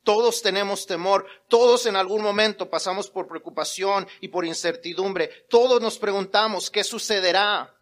Todos 0.03 0.41
tenemos 0.41 0.85
temor, 0.85 1.25
todos 1.47 1.85
en 1.85 1.95
algún 1.95 2.21
momento 2.21 2.69
pasamos 2.69 3.09
por 3.09 3.27
preocupación 3.27 4.05
y 4.19 4.27
por 4.27 4.45
incertidumbre, 4.45 5.45
todos 5.47 5.81
nos 5.81 5.97
preguntamos 5.97 6.69
qué 6.69 6.83
sucederá 6.83 7.73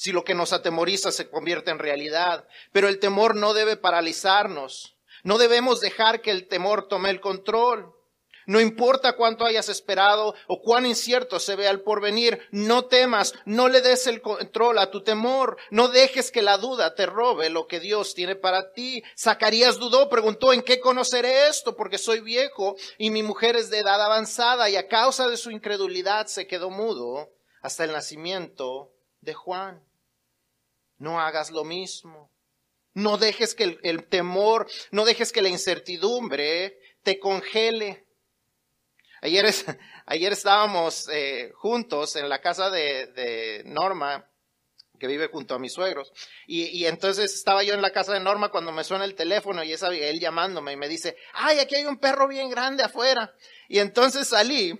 si 0.00 0.12
lo 0.12 0.24
que 0.24 0.34
nos 0.34 0.54
atemoriza 0.54 1.12
se 1.12 1.28
convierte 1.28 1.70
en 1.70 1.78
realidad. 1.78 2.48
Pero 2.72 2.88
el 2.88 3.00
temor 3.00 3.36
no 3.36 3.52
debe 3.52 3.76
paralizarnos, 3.76 4.96
no 5.24 5.36
debemos 5.36 5.82
dejar 5.82 6.22
que 6.22 6.30
el 6.30 6.48
temor 6.48 6.88
tome 6.88 7.10
el 7.10 7.20
control. 7.20 7.94
No 8.46 8.62
importa 8.62 9.12
cuánto 9.12 9.44
hayas 9.44 9.68
esperado 9.68 10.34
o 10.46 10.62
cuán 10.62 10.86
incierto 10.86 11.38
se 11.38 11.54
vea 11.54 11.70
el 11.70 11.82
porvenir, 11.82 12.40
no 12.50 12.86
temas, 12.86 13.34
no 13.44 13.68
le 13.68 13.82
des 13.82 14.06
el 14.06 14.22
control 14.22 14.78
a 14.78 14.90
tu 14.90 15.02
temor, 15.02 15.58
no 15.70 15.88
dejes 15.88 16.30
que 16.30 16.40
la 16.40 16.56
duda 16.56 16.94
te 16.94 17.04
robe 17.04 17.50
lo 17.50 17.66
que 17.66 17.78
Dios 17.78 18.14
tiene 18.14 18.36
para 18.36 18.72
ti. 18.72 19.02
Zacarías 19.18 19.76
dudó, 19.76 20.08
preguntó, 20.08 20.54
¿en 20.54 20.62
qué 20.62 20.80
conoceré 20.80 21.48
esto? 21.48 21.76
Porque 21.76 21.98
soy 21.98 22.20
viejo 22.20 22.74
y 22.96 23.10
mi 23.10 23.22
mujer 23.22 23.54
es 23.54 23.68
de 23.68 23.80
edad 23.80 24.00
avanzada 24.00 24.70
y 24.70 24.76
a 24.76 24.88
causa 24.88 25.28
de 25.28 25.36
su 25.36 25.50
incredulidad 25.50 26.26
se 26.26 26.46
quedó 26.46 26.70
mudo 26.70 27.28
hasta 27.60 27.84
el 27.84 27.92
nacimiento 27.92 28.94
de 29.20 29.34
Juan. 29.34 29.89
No 31.00 31.18
hagas 31.18 31.50
lo 31.50 31.64
mismo. 31.64 32.30
No 32.92 33.16
dejes 33.16 33.54
que 33.54 33.78
el, 33.82 34.04
temor, 34.08 34.68
no 34.90 35.06
dejes 35.06 35.32
que 35.32 35.40
la 35.40 35.48
incertidumbre 35.48 36.78
te 37.02 37.18
congele. 37.18 38.06
Ayer, 39.22 39.46
ayer 40.06 40.32
estábamos 40.32 41.08
eh, 41.10 41.52
juntos 41.54 42.16
en 42.16 42.28
la 42.28 42.42
casa 42.42 42.68
de, 42.68 43.06
de, 43.06 43.62
Norma, 43.64 44.28
que 44.98 45.06
vive 45.06 45.28
junto 45.28 45.54
a 45.54 45.58
mis 45.58 45.72
suegros, 45.72 46.12
y, 46.46 46.84
entonces 46.84 47.32
estaba 47.34 47.62
yo 47.62 47.72
en 47.72 47.80
la 47.80 47.92
casa 47.92 48.12
de 48.12 48.20
Norma 48.20 48.50
cuando 48.50 48.70
me 48.70 48.84
suena 48.84 49.06
el 49.06 49.14
teléfono 49.14 49.64
y 49.64 49.72
es 49.72 49.82
Abigail 49.82 50.20
llamándome 50.20 50.72
y 50.72 50.76
me 50.76 50.88
dice, 50.88 51.16
ay, 51.32 51.60
aquí 51.60 51.76
hay 51.76 51.86
un 51.86 51.96
perro 51.96 52.28
bien 52.28 52.50
grande 52.50 52.82
afuera. 52.82 53.34
Y 53.68 53.78
entonces 53.78 54.28
salí 54.28 54.78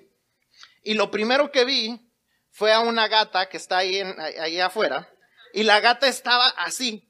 y 0.82 0.92
lo 0.92 1.10
primero 1.10 1.50
que 1.50 1.64
vi 1.64 1.98
fue 2.50 2.74
a 2.74 2.80
una 2.80 3.08
gata 3.08 3.48
que 3.48 3.56
está 3.56 3.78
ahí 3.78 4.60
afuera 4.60 5.08
y 5.52 5.62
la 5.62 5.80
gata 5.80 6.08
estaba 6.08 6.48
así. 6.48 7.06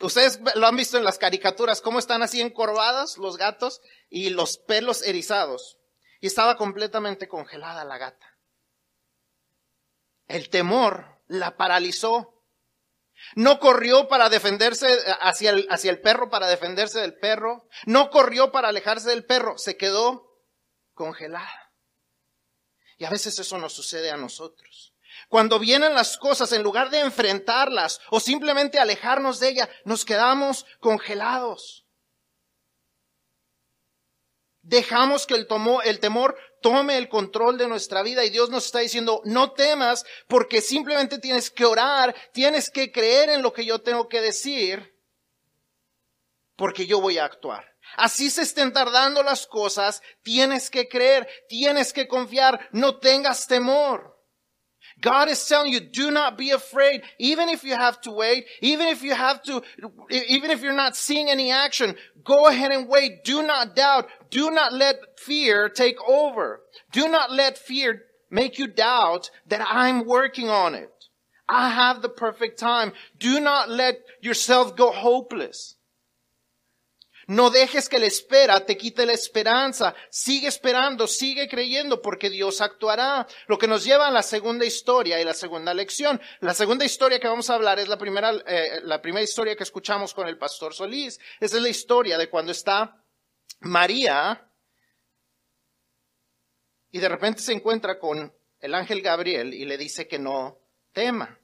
Ustedes 0.00 0.40
lo 0.56 0.66
han 0.66 0.76
visto 0.76 0.98
en 0.98 1.04
las 1.04 1.18
caricaturas, 1.18 1.80
cómo 1.80 1.98
están 1.98 2.22
así 2.22 2.40
encorvadas 2.40 3.16
los 3.16 3.36
gatos 3.36 3.80
y 4.10 4.30
los 4.30 4.58
pelos 4.58 5.02
erizados 5.02 5.78
y 6.24 6.26
estaba 6.26 6.56
completamente 6.56 7.28
congelada 7.28 7.84
la 7.84 7.98
gata. 7.98 8.38
El 10.26 10.48
temor 10.48 11.20
la 11.26 11.58
paralizó. 11.58 12.42
No 13.34 13.60
corrió 13.60 14.08
para 14.08 14.30
defenderse 14.30 14.86
hacia 15.20 15.50
el, 15.50 15.66
hacia 15.68 15.90
el 15.90 16.00
perro, 16.00 16.30
para 16.30 16.48
defenderse 16.48 16.98
del 17.00 17.18
perro. 17.18 17.68
No 17.84 18.08
corrió 18.08 18.50
para 18.52 18.68
alejarse 18.68 19.10
del 19.10 19.26
perro. 19.26 19.58
Se 19.58 19.76
quedó 19.76 20.40
congelada. 20.94 21.74
Y 22.96 23.04
a 23.04 23.10
veces 23.10 23.38
eso 23.38 23.58
nos 23.58 23.74
sucede 23.74 24.10
a 24.10 24.16
nosotros. 24.16 24.93
Cuando 25.34 25.58
vienen 25.58 25.94
las 25.94 26.16
cosas, 26.16 26.52
en 26.52 26.62
lugar 26.62 26.90
de 26.90 27.00
enfrentarlas 27.00 28.00
o 28.10 28.20
simplemente 28.20 28.78
alejarnos 28.78 29.40
de 29.40 29.48
ellas, 29.48 29.68
nos 29.84 30.04
quedamos 30.04 30.64
congelados. 30.78 31.84
Dejamos 34.62 35.26
que 35.26 35.34
el, 35.34 35.48
el 35.86 35.98
temor 35.98 36.38
tome 36.62 36.96
el 36.96 37.08
control 37.08 37.58
de 37.58 37.66
nuestra 37.66 38.02
vida 38.02 38.24
y 38.24 38.30
Dios 38.30 38.48
nos 38.48 38.66
está 38.66 38.78
diciendo, 38.78 39.22
no 39.24 39.50
temas 39.50 40.04
porque 40.28 40.60
simplemente 40.60 41.18
tienes 41.18 41.50
que 41.50 41.64
orar, 41.64 42.14
tienes 42.32 42.70
que 42.70 42.92
creer 42.92 43.30
en 43.30 43.42
lo 43.42 43.52
que 43.52 43.64
yo 43.64 43.80
tengo 43.80 44.08
que 44.08 44.20
decir, 44.20 44.96
porque 46.54 46.86
yo 46.86 47.00
voy 47.00 47.18
a 47.18 47.24
actuar. 47.24 47.74
Así 47.96 48.30
se 48.30 48.42
estén 48.42 48.72
tardando 48.72 49.24
las 49.24 49.48
cosas, 49.48 50.00
tienes 50.22 50.70
que 50.70 50.88
creer, 50.88 51.28
tienes 51.48 51.92
que 51.92 52.06
confiar, 52.06 52.68
no 52.70 53.00
tengas 53.00 53.48
temor. 53.48 54.13
God 55.00 55.28
is 55.28 55.46
telling 55.46 55.72
you, 55.72 55.80
do 55.80 56.10
not 56.10 56.38
be 56.38 56.50
afraid, 56.50 57.02
even 57.18 57.48
if 57.48 57.64
you 57.64 57.74
have 57.74 58.00
to 58.02 58.10
wait, 58.10 58.46
even 58.60 58.86
if 58.88 59.02
you 59.02 59.14
have 59.14 59.42
to, 59.42 59.62
even 60.10 60.50
if 60.50 60.62
you're 60.62 60.72
not 60.72 60.96
seeing 60.96 61.28
any 61.28 61.50
action, 61.50 61.96
go 62.24 62.46
ahead 62.46 62.72
and 62.72 62.88
wait. 62.88 63.24
Do 63.24 63.42
not 63.42 63.76
doubt. 63.76 64.08
Do 64.30 64.50
not 64.50 64.72
let 64.72 65.18
fear 65.18 65.68
take 65.68 65.96
over. 66.08 66.62
Do 66.92 67.08
not 67.08 67.32
let 67.32 67.58
fear 67.58 68.02
make 68.30 68.58
you 68.58 68.66
doubt 68.66 69.30
that 69.46 69.66
I'm 69.68 70.06
working 70.06 70.48
on 70.48 70.74
it. 70.74 70.90
I 71.48 71.68
have 71.68 72.00
the 72.00 72.08
perfect 72.08 72.58
time. 72.58 72.92
Do 73.18 73.40
not 73.40 73.68
let 73.68 74.00
yourself 74.20 74.76
go 74.76 74.90
hopeless. 74.90 75.76
No 77.26 77.50
dejes 77.50 77.88
que 77.88 77.98
la 77.98 78.06
espera 78.06 78.64
te 78.64 78.76
quite 78.76 79.06
la 79.06 79.12
esperanza. 79.12 79.94
Sigue 80.10 80.48
esperando, 80.48 81.06
sigue 81.06 81.48
creyendo 81.48 82.02
porque 82.02 82.30
Dios 82.30 82.60
actuará. 82.60 83.26
Lo 83.46 83.58
que 83.58 83.66
nos 83.66 83.84
lleva 83.84 84.08
a 84.08 84.10
la 84.10 84.22
segunda 84.22 84.64
historia 84.64 85.20
y 85.20 85.24
la 85.24 85.34
segunda 85.34 85.72
lección. 85.74 86.20
La 86.40 86.54
segunda 86.54 86.84
historia 86.84 87.18
que 87.18 87.28
vamos 87.28 87.48
a 87.50 87.54
hablar 87.54 87.78
es 87.78 87.88
la 87.88 87.98
primera, 87.98 88.32
eh, 88.46 88.80
la 88.82 89.00
primera 89.00 89.24
historia 89.24 89.56
que 89.56 89.62
escuchamos 89.62 90.12
con 90.12 90.28
el 90.28 90.38
pastor 90.38 90.74
Solís. 90.74 91.18
Esa 91.40 91.56
es 91.56 91.62
la 91.62 91.68
historia 91.68 92.18
de 92.18 92.28
cuando 92.28 92.52
está 92.52 93.02
María 93.60 94.50
y 96.90 96.98
de 96.98 97.08
repente 97.08 97.42
se 97.42 97.52
encuentra 97.52 97.98
con 97.98 98.32
el 98.60 98.74
ángel 98.74 99.02
Gabriel 99.02 99.52
y 99.52 99.64
le 99.64 99.76
dice 99.76 100.06
que 100.06 100.18
no 100.18 100.60
tema. 100.92 101.38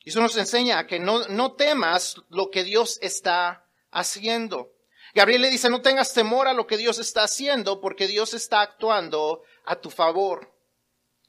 Y 0.00 0.10
eso 0.10 0.20
nos 0.20 0.36
enseña 0.36 0.86
que 0.86 0.98
no, 0.98 1.26
no 1.28 1.52
temas 1.52 2.16
lo 2.28 2.50
que 2.50 2.64
Dios 2.64 2.98
está 3.02 3.67
haciendo. 3.90 4.72
Gabriel 5.14 5.42
le 5.42 5.50
dice, 5.50 5.70
no 5.70 5.80
tengas 5.80 6.12
temor 6.12 6.48
a 6.48 6.52
lo 6.52 6.66
que 6.66 6.76
Dios 6.76 6.98
está 6.98 7.24
haciendo, 7.24 7.80
porque 7.80 8.06
Dios 8.06 8.34
está 8.34 8.60
actuando 8.60 9.42
a 9.64 9.76
tu 9.76 9.90
favor. 9.90 10.52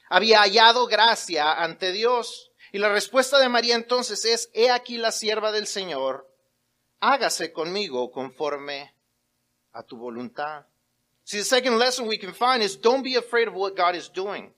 Había 0.10 0.42
hallado 0.42 0.88
gracia 0.88 1.54
ante 1.54 1.92
Dios. 1.92 2.52
Y 2.72 2.78
la 2.78 2.90
respuesta 2.90 3.40
de 3.40 3.50
María 3.50 3.76
entonces 3.76 4.26
es, 4.26 4.50
he 4.54 4.70
aquí 4.70 4.98
la 4.98 5.12
sierva 5.12 5.52
del 5.52 5.66
Señor, 5.66 6.30
hágase 7.00 7.52
conmigo 7.52 8.12
conforme 8.12 8.94
a 9.72 9.84
tu 9.84 9.98
voluntad. 9.98 10.66
See, 11.24 11.38
the 11.38 11.44
second 11.44 11.78
lesson 11.78 12.08
we 12.08 12.18
can 12.18 12.34
find 12.34 12.62
is 12.62 12.80
don't 12.80 13.04
be 13.04 13.16
afraid 13.16 13.48
of 13.48 13.56
what 13.56 13.76
God 13.76 13.96
is 13.96 14.12
doing. 14.12 14.54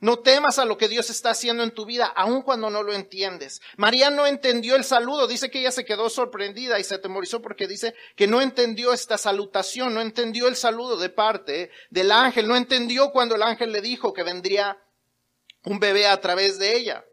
No 0.00 0.20
temas 0.20 0.58
a 0.58 0.64
lo 0.64 0.78
que 0.78 0.88
Dios 0.88 1.10
está 1.10 1.30
haciendo 1.30 1.62
en 1.62 1.72
tu 1.72 1.84
vida, 1.84 2.06
aun 2.06 2.40
cuando 2.40 2.70
no 2.70 2.82
lo 2.82 2.94
entiendes. 2.94 3.60
María 3.76 4.08
no 4.08 4.26
entendió 4.26 4.74
el 4.74 4.84
saludo. 4.84 5.26
Dice 5.26 5.50
que 5.50 5.60
ella 5.60 5.70
se 5.70 5.84
quedó 5.84 6.08
sorprendida 6.08 6.80
y 6.80 6.84
se 6.84 6.94
atemorizó 6.94 7.42
porque 7.42 7.68
dice 7.68 7.94
que 8.16 8.26
no 8.26 8.40
entendió 8.40 8.94
esta 8.94 9.18
salutación, 9.18 9.92
no 9.92 10.00
entendió 10.00 10.48
el 10.48 10.56
saludo 10.56 10.96
de 10.96 11.10
parte 11.10 11.70
del 11.90 12.12
ángel, 12.12 12.48
no 12.48 12.56
entendió 12.56 13.10
cuando 13.10 13.34
el 13.34 13.42
ángel 13.42 13.72
le 13.72 13.82
dijo 13.82 14.14
que 14.14 14.22
vendría 14.22 14.82
un 15.64 15.78
bebé 15.78 16.06
a 16.06 16.18
través 16.18 16.58
de 16.58 16.76
ella. 16.76 17.04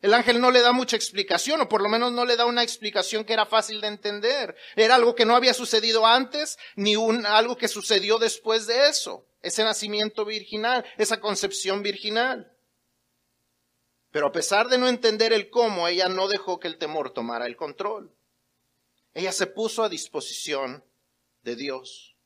El 0.00 0.14
ángel 0.14 0.40
no 0.40 0.50
le 0.50 0.62
da 0.62 0.72
mucha 0.72 0.96
explicación, 0.96 1.60
o 1.60 1.68
por 1.68 1.82
lo 1.82 1.90
menos 1.90 2.10
no 2.12 2.24
le 2.24 2.36
da 2.36 2.46
una 2.46 2.62
explicación 2.62 3.24
que 3.24 3.34
era 3.34 3.44
fácil 3.44 3.82
de 3.82 3.88
entender. 3.88 4.56
Era 4.76 4.94
algo 4.94 5.14
que 5.14 5.26
no 5.26 5.36
había 5.36 5.52
sucedido 5.52 6.06
antes, 6.06 6.58
ni 6.74 6.96
un, 6.96 7.26
algo 7.26 7.56
que 7.56 7.68
sucedió 7.68 8.18
después 8.18 8.66
de 8.66 8.88
eso 8.88 9.26
ese 9.46 9.62
nacimiento 9.62 10.24
virginal, 10.24 10.84
esa 10.98 11.20
concepción 11.20 11.82
virginal. 11.82 12.52
Pero 14.10 14.26
a 14.26 14.32
pesar 14.32 14.68
de 14.68 14.76
no 14.76 14.88
entender 14.88 15.32
el 15.32 15.50
cómo, 15.50 15.86
ella 15.86 16.08
no 16.08 16.26
dejó 16.26 16.58
que 16.58 16.68
el 16.68 16.78
temor 16.78 17.10
tomara 17.10 17.46
el 17.46 17.56
control. 17.56 18.12
Ella 19.14 19.30
se 19.30 19.46
puso 19.46 19.84
a 19.84 19.88
disposición 19.88 20.84
de 21.42 21.54
Dios. 21.54 22.16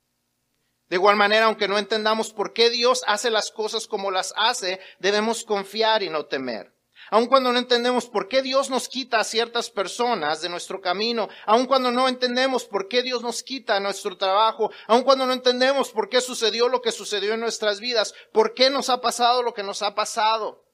De 0.89 0.97
igual 0.97 1.17
manera, 1.17 1.45
aunque 1.45 1.69
no 1.69 1.79
entendamos 1.79 2.33
por 2.33 2.53
qué 2.53 2.71
Dios 2.71 3.03
hace 3.07 3.31
las 3.31 3.50
cosas 3.50 3.87
como 3.87 4.11
las 4.11 4.33
hace, 4.37 4.81
debemos 4.99 5.45
confiar 5.45 6.03
y 6.03 6.09
no 6.09 6.27
temer. 6.27 6.73
Aun 7.11 7.26
cuando 7.26 7.52
no 7.52 7.59
entendemos 7.59 8.07
por 8.07 8.29
qué 8.29 8.43
Dios 8.43 8.71
nos 8.71 8.88
quita 8.88 9.21
a 9.21 9.25
ciertas 9.25 9.71
personas 9.71 10.40
de 10.40 10.49
nuestro 10.49 10.81
camino, 10.81 11.29
aun 11.47 11.67
cuando 11.67 11.90
no 11.90 12.09
entendemos 12.09 12.64
por 12.64 12.88
qué 12.88 13.02
Dios 13.02 13.23
nos 13.23 13.43
quita 13.43 13.81
nuestro 13.81 14.17
trabajo, 14.17 14.71
aun 14.87 15.02
cuando 15.02 15.26
no 15.26 15.33
entendemos 15.33 15.90
por 15.90 16.09
qué 16.09 16.21
sucedió 16.21 16.69
lo 16.69 16.81
que 16.81 16.93
sucedió 16.93 17.35
en 17.35 17.40
nuestras 17.40 17.81
vidas, 17.81 18.14
por 18.33 18.55
qué 18.55 18.71
nos 18.71 18.90
ha 18.90 19.00
pasado 19.00 19.43
lo 19.43 19.55
que 19.55 19.62
nos 19.62 19.83
ha 19.83 19.95
pasado. 19.95 20.64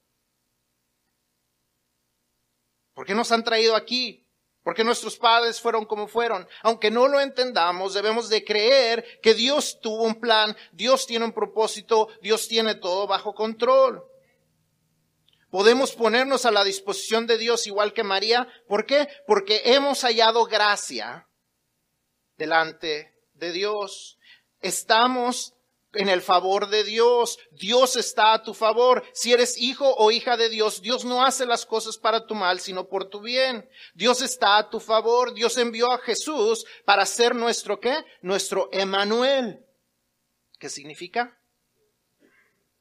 ¿Por 2.95 3.07
qué 3.07 3.15
nos 3.15 3.33
han 3.33 3.45
traído 3.45 3.77
aquí? 3.77 4.27
porque 4.67 4.83
nuestros 4.83 5.17
padres 5.17 5.61
fueron 5.61 5.85
como 5.85 6.09
fueron. 6.09 6.45
Aunque 6.65 6.91
no 6.91 7.07
lo 7.07 7.21
entendamos, 7.21 7.95
debemos 7.95 8.29
de 8.29 8.45
creer 8.45 9.21
que 9.23 9.33
Dios 9.33 9.79
tuvo 9.81 10.03
un 10.03 10.17
plan, 10.17 10.57
Dios 10.73 11.07
tiene 11.07 11.25
un 11.25 11.31
propósito, 11.31 12.09
Dios 12.21 12.49
tiene 12.49 12.75
todo 12.75 13.07
bajo 13.07 13.33
control. 13.33 14.03
Podemos 15.51 15.93
ponernos 15.93 16.45
a 16.45 16.51
la 16.51 16.65
disposición 16.65 17.27
de 17.27 17.39
Dios 17.39 17.67
igual 17.67 17.93
que 17.93 18.03
María. 18.03 18.49
¿Por 18.69 18.85
qué? 18.87 19.09
Porque 19.27 19.63
hemos 19.65 20.03
hallado 20.03 20.45
gracia 20.47 21.29
delante 22.37 23.15
de 23.35 23.53
Dios. 23.53 24.19
Estamos 24.61 25.55
en 25.93 26.09
el 26.09 26.23
favor 26.23 26.69
de 26.69 26.85
Dios. 26.85 27.39
Dios 27.53 27.97
está 27.97 28.35
a 28.35 28.43
tu 28.43 28.55
favor. 28.55 29.05
Si 29.13 29.33
eres 29.33 29.57
hijo 29.59 29.95
o 29.97 30.11
hija 30.11 30.37
de 30.37 30.49
Dios, 30.49 30.83
Dios 30.83 31.05
no 31.05 31.25
hace 31.25 31.47
las 31.47 31.67
cosas 31.67 31.99
para 31.99 32.27
tu 32.27 32.35
mal, 32.35 32.61
sino 32.61 32.89
por 32.89 33.09
tu 33.09 33.21
bien. 33.21 33.69
Dios 33.95 34.23
está 34.23 34.59
a 34.59 34.71
tu 34.71 34.81
favor. 34.81 35.35
Dios 35.35 35.57
envió 35.59 35.93
a 35.93 35.99
Jesús 35.99 36.67
para 36.85 37.07
ser 37.07 37.35
nuestro 37.35 37.81
qué? 37.81 38.05
Nuestro 38.21 38.69
Emanuel. 38.73 39.65
¿Qué 40.59 40.69
significa? 40.69 41.39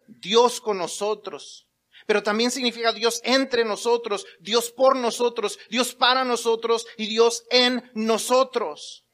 Dios 0.08 0.62
con 0.62 0.78
nosotros. 0.78 1.65
Pero 2.06 2.22
también 2.22 2.52
significa 2.52 2.92
Dios 2.94 3.20
entre 3.24 3.66
nosotros, 3.66 4.26
Dios 4.40 4.72
por 4.72 4.96
nosotros, 4.96 5.58
Dios 5.70 5.96
para 5.96 6.24
nosotros 6.24 6.86
y 6.98 7.08
Dios 7.08 7.44
en 7.50 7.90
nosotros. 7.94 9.06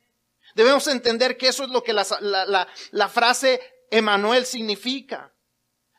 Debemos 0.55 0.87
entender 0.87 1.37
que 1.37 1.47
eso 1.47 1.63
es 1.63 1.69
lo 1.69 1.83
que 1.83 1.93
la, 1.93 2.05
la, 2.19 2.67
la 2.91 3.09
frase 3.09 3.61
Emanuel 3.89 4.45
significa. 4.45 5.33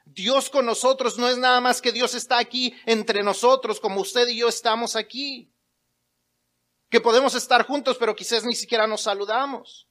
Dios 0.05 0.51
con 0.51 0.67
nosotros 0.67 1.19
no 1.19 1.29
es 1.29 1.39
nada 1.39 1.61
más 1.61 1.81
que 1.81 1.93
Dios 1.93 2.15
está 2.15 2.39
aquí 2.39 2.75
entre 2.85 3.23
nosotros, 3.23 3.81
como 3.81 4.01
usted 4.01 4.29
y 4.29 4.39
yo 4.39 4.49
estamos 4.49 4.97
aquí. 4.97 5.51
Que 6.91 7.01
podemos 7.01 7.35
estar 7.35 7.67
juntos, 7.67 7.97
pero 7.99 8.15
quizás 8.15 8.45
ni 8.45 8.55
siquiera 8.55 8.87
nos 8.87 9.03
saludamos. 9.03 9.89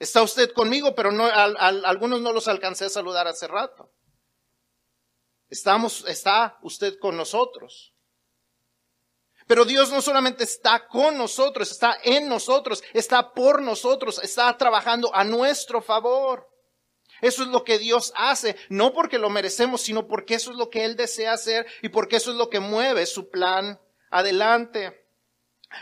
Está 0.00 0.22
usted 0.22 0.52
conmigo, 0.52 0.96
pero 0.96 1.12
no, 1.12 1.26
algunos 1.26 2.20
no 2.20 2.32
los 2.32 2.48
alcancé 2.48 2.86
a 2.86 2.90
saludar 2.90 3.28
hace 3.28 3.46
rato. 3.46 3.92
Estamos, 5.52 6.02
está 6.08 6.58
usted 6.62 6.98
con 6.98 7.14
nosotros. 7.14 7.92
Pero 9.46 9.66
Dios 9.66 9.90
no 9.90 10.00
solamente 10.00 10.44
está 10.44 10.88
con 10.88 11.18
nosotros, 11.18 11.70
está 11.70 11.98
en 12.02 12.26
nosotros, 12.26 12.82
está 12.94 13.34
por 13.34 13.60
nosotros, 13.60 14.18
está 14.22 14.56
trabajando 14.56 15.14
a 15.14 15.24
nuestro 15.24 15.82
favor. 15.82 16.48
Eso 17.20 17.42
es 17.42 17.50
lo 17.50 17.64
que 17.64 17.78
Dios 17.78 18.14
hace, 18.16 18.56
no 18.70 18.94
porque 18.94 19.18
lo 19.18 19.28
merecemos, 19.28 19.82
sino 19.82 20.06
porque 20.08 20.36
eso 20.36 20.52
es 20.52 20.56
lo 20.56 20.70
que 20.70 20.86
Él 20.86 20.96
desea 20.96 21.34
hacer 21.34 21.66
y 21.82 21.90
porque 21.90 22.16
eso 22.16 22.30
es 22.30 22.38
lo 22.38 22.48
que 22.48 22.60
mueve 22.60 23.04
su 23.04 23.28
plan 23.28 23.78
adelante. 24.10 25.06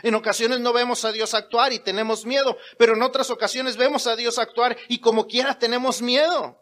En 0.03 0.15
ocasiones 0.15 0.59
no 0.59 0.73
vemos 0.73 1.05
a 1.05 1.13
Dios 1.13 1.33
actuar 1.33 1.71
y 1.71 1.79
tenemos 1.79 2.25
miedo, 2.25 2.57
pero 2.77 2.93
en 2.93 3.03
otras 3.03 3.29
ocasiones 3.29 3.77
vemos 3.77 4.05
a 4.05 4.17
Dios 4.17 4.37
actuar 4.37 4.75
y 4.89 4.99
como 4.99 5.27
quiera 5.27 5.57
tenemos 5.57 6.01
miedo, 6.01 6.60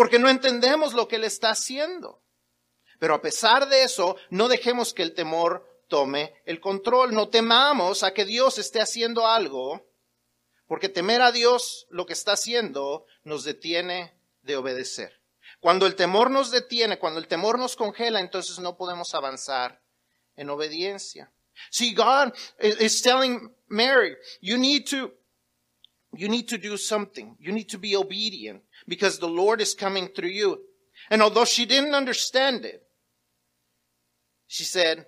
porque 0.00 0.18
no 0.18 0.30
entendemos 0.30 0.94
lo 0.94 1.06
que 1.06 1.16
Él 1.16 1.24
está 1.24 1.50
haciendo. 1.50 2.22
Pero 2.98 3.12
a 3.12 3.20
pesar 3.20 3.68
de 3.68 3.82
eso, 3.82 4.16
no 4.30 4.48
dejemos 4.48 4.94
que 4.94 5.02
el 5.02 5.12
temor 5.12 5.84
tome 5.88 6.32
el 6.46 6.58
control, 6.58 7.12
no 7.12 7.28
temamos 7.28 8.02
a 8.02 8.14
que 8.14 8.24
Dios 8.24 8.56
esté 8.56 8.80
haciendo 8.80 9.26
algo 9.26 9.86
porque 10.66 10.88
temer 10.88 11.20
a 11.20 11.32
Dios 11.32 11.86
lo 11.90 12.06
que 12.06 12.14
está 12.14 12.32
haciendo 12.32 13.04
nos 13.24 13.44
detiene 13.44 14.14
de 14.40 14.56
obedecer. 14.56 15.20
Cuando 15.60 15.86
el 15.86 15.96
temor 15.96 16.30
nos 16.30 16.50
detiene, 16.50 16.98
cuando 16.98 17.20
el 17.20 17.28
temor 17.28 17.58
nos 17.58 17.76
congela, 17.76 18.20
entonces 18.20 18.58
no 18.58 18.78
podemos 18.78 19.14
avanzar 19.14 19.82
en 20.34 20.48
obediencia. 20.48 21.30
See, 21.70 21.92
God 21.92 22.32
is 22.58 23.02
telling 23.02 23.54
Mary, 23.68 24.16
you 24.40 24.56
need 24.56 24.86
to, 24.86 25.12
you 26.14 26.30
need 26.30 26.48
to 26.48 26.56
do 26.56 26.78
something. 26.78 27.36
You 27.38 27.52
need 27.52 27.68
to 27.68 27.78
be 27.78 27.94
obedient 27.94 28.64
because 28.90 29.20
the 29.20 29.28
Lord 29.28 29.60
is 29.60 29.72
coming 29.72 30.08
through 30.08 30.30
you. 30.30 30.60
And 31.10 31.22
although 31.22 31.44
she 31.44 31.64
didn't 31.64 31.94
understand 31.94 32.64
it, 32.64 32.82
she 34.48 34.64
said, 34.64 35.06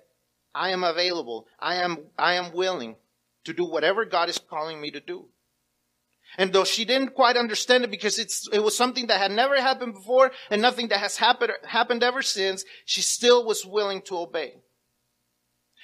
I 0.55 0.69
am 0.69 0.85
available. 0.85 1.47
I 1.59 1.75
am, 1.75 1.97
I 2.17 2.35
am 2.35 2.53
willing 2.53 2.95
to 3.43 3.53
do 3.53 3.65
whatever 3.65 4.05
God 4.05 4.29
is 4.29 4.39
calling 4.39 4.79
me 4.79 4.89
to 4.91 5.01
do. 5.01 5.25
And 6.37 6.53
though 6.53 6.63
she 6.63 6.85
didn't 6.85 7.13
quite 7.13 7.35
understand 7.35 7.83
it 7.83 7.91
because 7.91 8.17
it's, 8.17 8.47
it 8.53 8.63
was 8.63 8.75
something 8.75 9.07
that 9.07 9.19
had 9.19 9.33
never 9.33 9.59
happened 9.59 9.95
before 9.95 10.31
and 10.49 10.61
nothing 10.61 10.87
that 10.87 10.99
has 10.99 11.17
happened, 11.17 11.51
happened 11.67 12.03
ever 12.03 12.21
since, 12.21 12.63
she 12.85 13.01
still 13.01 13.45
was 13.45 13.65
willing 13.65 14.01
to 14.03 14.17
obey. 14.17 14.55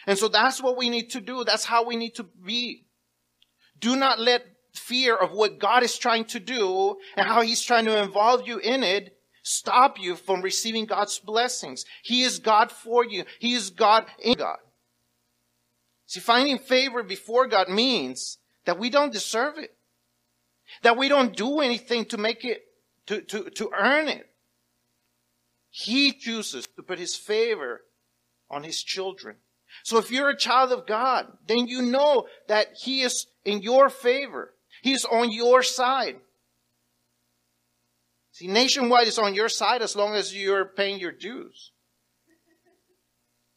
And 0.07 0.17
so 0.17 0.29
that's 0.29 0.63
what 0.63 0.77
we 0.77 0.89
need 0.89 1.09
to 1.11 1.19
do. 1.19 1.43
That's 1.43 1.65
how 1.65 1.85
we 1.85 1.97
need 1.97 2.15
to 2.15 2.23
be. 2.23 2.85
Do 3.77 3.97
not 3.97 4.19
let 4.19 4.48
fear 4.73 5.15
of 5.15 5.31
what 5.31 5.59
God 5.59 5.83
is 5.83 5.97
trying 5.97 6.25
to 6.25 6.39
do 6.39 6.97
and 7.15 7.27
how 7.27 7.41
he's 7.41 7.61
trying 7.61 7.85
to 7.85 8.01
involve 8.01 8.47
you 8.47 8.59
in 8.59 8.83
it 8.83 9.15
stop 9.49 9.99
you 9.99 10.15
from 10.15 10.41
receiving 10.41 10.85
God's 10.85 11.17
blessings. 11.17 11.85
He 12.03 12.21
is 12.21 12.39
God 12.39 12.71
for 12.71 13.03
you. 13.03 13.23
He 13.39 13.53
is 13.53 13.71
God 13.71 14.05
in 14.19 14.35
God. 14.35 14.59
See, 16.05 16.19
finding 16.19 16.59
favor 16.59 17.03
before 17.03 17.47
God 17.47 17.69
means 17.69 18.37
that 18.65 18.79
we 18.79 18.89
don't 18.89 19.13
deserve 19.13 19.57
it. 19.57 19.75
That 20.83 20.97
we 20.97 21.07
don't 21.07 21.35
do 21.35 21.61
anything 21.61 22.05
to 22.05 22.17
make 22.17 22.45
it, 22.45 22.61
to, 23.07 23.21
to, 23.21 23.49
to 23.49 23.71
earn 23.75 24.07
it. 24.07 24.29
He 25.71 26.11
chooses 26.11 26.67
to 26.75 26.83
put 26.83 26.99
his 26.99 27.15
favor 27.15 27.81
on 28.49 28.63
his 28.63 28.81
children. 28.81 29.37
So 29.83 29.97
if 29.97 30.11
you're 30.11 30.29
a 30.29 30.37
child 30.37 30.71
of 30.71 30.87
God, 30.87 31.27
then 31.47 31.67
you 31.67 31.81
know 31.81 32.27
that 32.47 32.67
he 32.81 33.01
is 33.01 33.27
in 33.45 33.61
your 33.61 33.89
favor. 33.89 34.53
He's 34.81 35.05
on 35.05 35.31
your 35.31 35.63
side. 35.63 36.17
See, 38.31 38.47
nationwide 38.47 39.07
is 39.07 39.19
on 39.19 39.35
your 39.35 39.49
side 39.49 39.81
as 39.81 39.95
long 39.95 40.15
as 40.15 40.35
you're 40.35 40.65
paying 40.65 40.99
your 40.99 41.11
dues. 41.11 41.71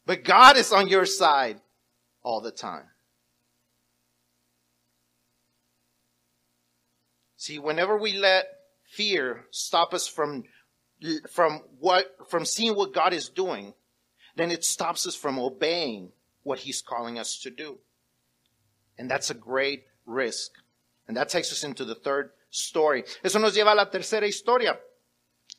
But 0.05 0.23
God 0.23 0.57
is 0.57 0.73
on 0.73 0.89
your 0.89 1.05
side 1.05 1.61
all 2.21 2.41
the 2.41 2.51
time. 2.51 2.85
See, 7.37 7.59
whenever 7.59 7.97
we 7.97 8.13
let 8.13 8.45
fear 8.89 9.45
stop 9.51 9.93
us 9.93 10.07
from, 10.07 10.43
from 11.29 11.61
what, 11.79 12.07
from 12.29 12.45
seeing 12.45 12.75
what 12.75 12.93
God 12.93 13.13
is 13.13 13.29
doing, 13.29 13.73
then 14.35 14.51
it 14.51 14.63
stops 14.63 15.05
us 15.07 15.15
from 15.15 15.37
obeying 15.39 16.11
what 16.43 16.59
He's 16.59 16.81
calling 16.81 17.19
us 17.19 17.39
to 17.39 17.49
do. 17.49 17.79
And 18.97 19.09
that's 19.09 19.29
a 19.29 19.35
great 19.35 19.83
risk. 20.05 20.51
And 21.07 21.17
that 21.17 21.29
takes 21.29 21.51
us 21.51 21.63
into 21.63 21.85
the 21.85 21.95
third 21.95 22.31
story. 22.49 23.03
Eso 23.23 23.39
nos 23.39 23.53
lleva 23.53 23.71
a 23.71 23.75
la 23.75 23.89
tercera 23.89 24.27
historia. 24.27 24.79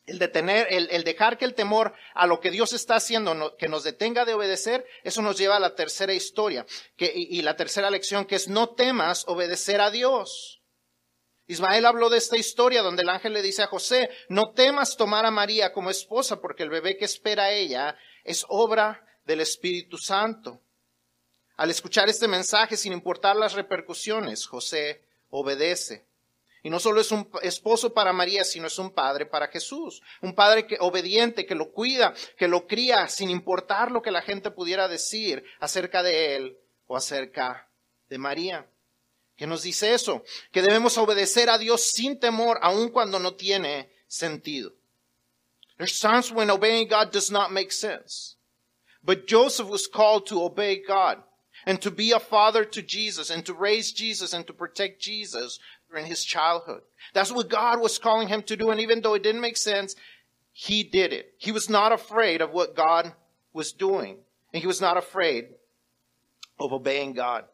El 0.05 0.19
detener, 0.19 0.67
el, 0.69 1.03
dejar 1.03 1.37
que 1.37 1.45
el 1.45 1.55
temor 1.55 1.93
a 2.13 2.27
lo 2.27 2.39
que 2.39 2.51
Dios 2.51 2.73
está 2.73 2.95
haciendo, 2.95 3.55
que 3.57 3.67
nos 3.67 3.83
detenga 3.83 4.23
de 4.23 4.33
obedecer, 4.33 4.85
eso 5.03 5.21
nos 5.21 5.37
lleva 5.37 5.57
a 5.57 5.59
la 5.59 5.73
tercera 5.73 6.13
historia. 6.13 6.65
Y, 6.97 7.39
y 7.39 7.41
la 7.41 7.55
tercera 7.55 7.89
lección 7.89 8.25
que 8.25 8.35
es 8.35 8.47
no 8.47 8.69
temas 8.69 9.25
obedecer 9.27 9.81
a 9.81 9.89
Dios. 9.89 10.61
Ismael 11.47 11.85
habló 11.85 12.09
de 12.09 12.17
esta 12.17 12.37
historia 12.37 12.81
donde 12.81 13.03
el 13.03 13.09
ángel 13.09 13.33
le 13.33 13.41
dice 13.41 13.61
a 13.61 13.67
José, 13.67 14.09
no 14.29 14.51
temas 14.53 14.97
tomar 14.97 15.25
a 15.25 15.31
María 15.31 15.73
como 15.73 15.91
esposa 15.91 16.41
porque 16.41 16.63
el 16.63 16.69
bebé 16.69 16.97
que 16.97 17.05
espera 17.05 17.45
a 17.45 17.51
ella 17.51 17.95
es 18.23 18.45
obra 18.49 19.05
del 19.25 19.41
Espíritu 19.41 19.97
Santo. 19.97 20.61
Al 21.57 21.69
escuchar 21.69 22.09
este 22.09 22.27
mensaje, 22.27 22.75
sin 22.75 22.93
importar 22.93 23.35
las 23.35 23.53
repercusiones, 23.53 24.45
José 24.45 25.04
obedece. 25.39 26.05
Y 26.63 26.69
no 26.69 26.79
solo 26.79 26.99
es 26.99 27.11
un 27.11 27.29
esposo 27.43 27.93
para 27.93 28.11
María, 28.11 28.43
sino 28.43 28.67
es 28.67 28.79
un 28.79 28.89
padre 28.89 29.25
para 29.25 29.47
Jesús. 29.47 30.01
Un 30.21 30.33
padre 30.33 30.65
que, 30.65 30.77
obediente, 30.79 31.45
que 31.45 31.53
lo 31.53 31.71
cuida, 31.71 32.13
que 32.37 32.47
lo 32.47 32.65
cría, 32.65 33.07
sin 33.07 33.29
importar 33.29 33.91
lo 33.91 34.01
que 34.01 34.11
la 34.11 34.23
gente 34.23 34.49
pudiera 34.49 34.87
decir 34.87 35.43
acerca 35.59 36.01
de 36.01 36.35
él 36.35 36.57
o 36.87 36.97
acerca 36.97 37.69
de 38.09 38.17
María 38.17 38.67
que 39.35 39.47
nos 39.47 39.63
dice 39.63 39.93
eso, 39.93 40.23
que 40.51 40.61
debemos 40.61 40.97
obedecer 40.97 41.49
a 41.49 41.57
Dios 41.57 41.81
sin 41.81 42.19
temor, 42.19 42.57
aun 42.61 42.89
cuando 42.89 43.19
no 43.19 43.33
tiene 43.35 43.91
sentido. 44.07 44.71
There's 45.77 45.99
times 45.99 46.31
when 46.31 46.49
obeying 46.49 46.87
God 46.87 47.11
does 47.11 47.29
not 47.29 47.51
make 47.51 47.71
sense. 47.71 48.37
But 49.03 49.27
Joseph 49.27 49.67
was 49.67 49.87
called 49.87 50.25
to 50.27 50.41
obey 50.41 50.81
God 50.81 51.21
and 51.65 51.81
to 51.81 51.91
be 51.91 52.11
a 52.11 52.19
father 52.19 52.63
to 52.63 52.81
Jesus 52.81 53.29
and 53.29 53.45
to 53.45 53.53
raise 53.53 53.91
Jesus 53.91 54.33
and 54.33 54.45
to 54.47 54.53
protect 54.53 55.01
Jesus 55.01 55.59
during 55.89 56.05
his 56.05 56.23
childhood. 56.23 56.81
That's 57.13 57.31
what 57.31 57.49
God 57.49 57.79
was 57.79 57.97
calling 57.97 58.27
him 58.27 58.43
to 58.43 58.55
do. 58.55 58.69
And 58.69 58.79
even 58.79 59.01
though 59.01 59.15
it 59.15 59.23
didn't 59.23 59.41
make 59.41 59.57
sense, 59.57 59.95
he 60.51 60.83
did 60.83 61.11
it. 61.11 61.33
He 61.37 61.51
was 61.51 61.69
not 61.69 61.91
afraid 61.91 62.41
of 62.41 62.51
what 62.51 62.75
God 62.75 63.13
was 63.53 63.71
doing. 63.71 64.17
And 64.53 64.61
he 64.61 64.67
was 64.67 64.81
not 64.81 64.97
afraid 64.97 65.45
of 66.59 66.71
obeying 66.71 67.13
God. 67.13 67.45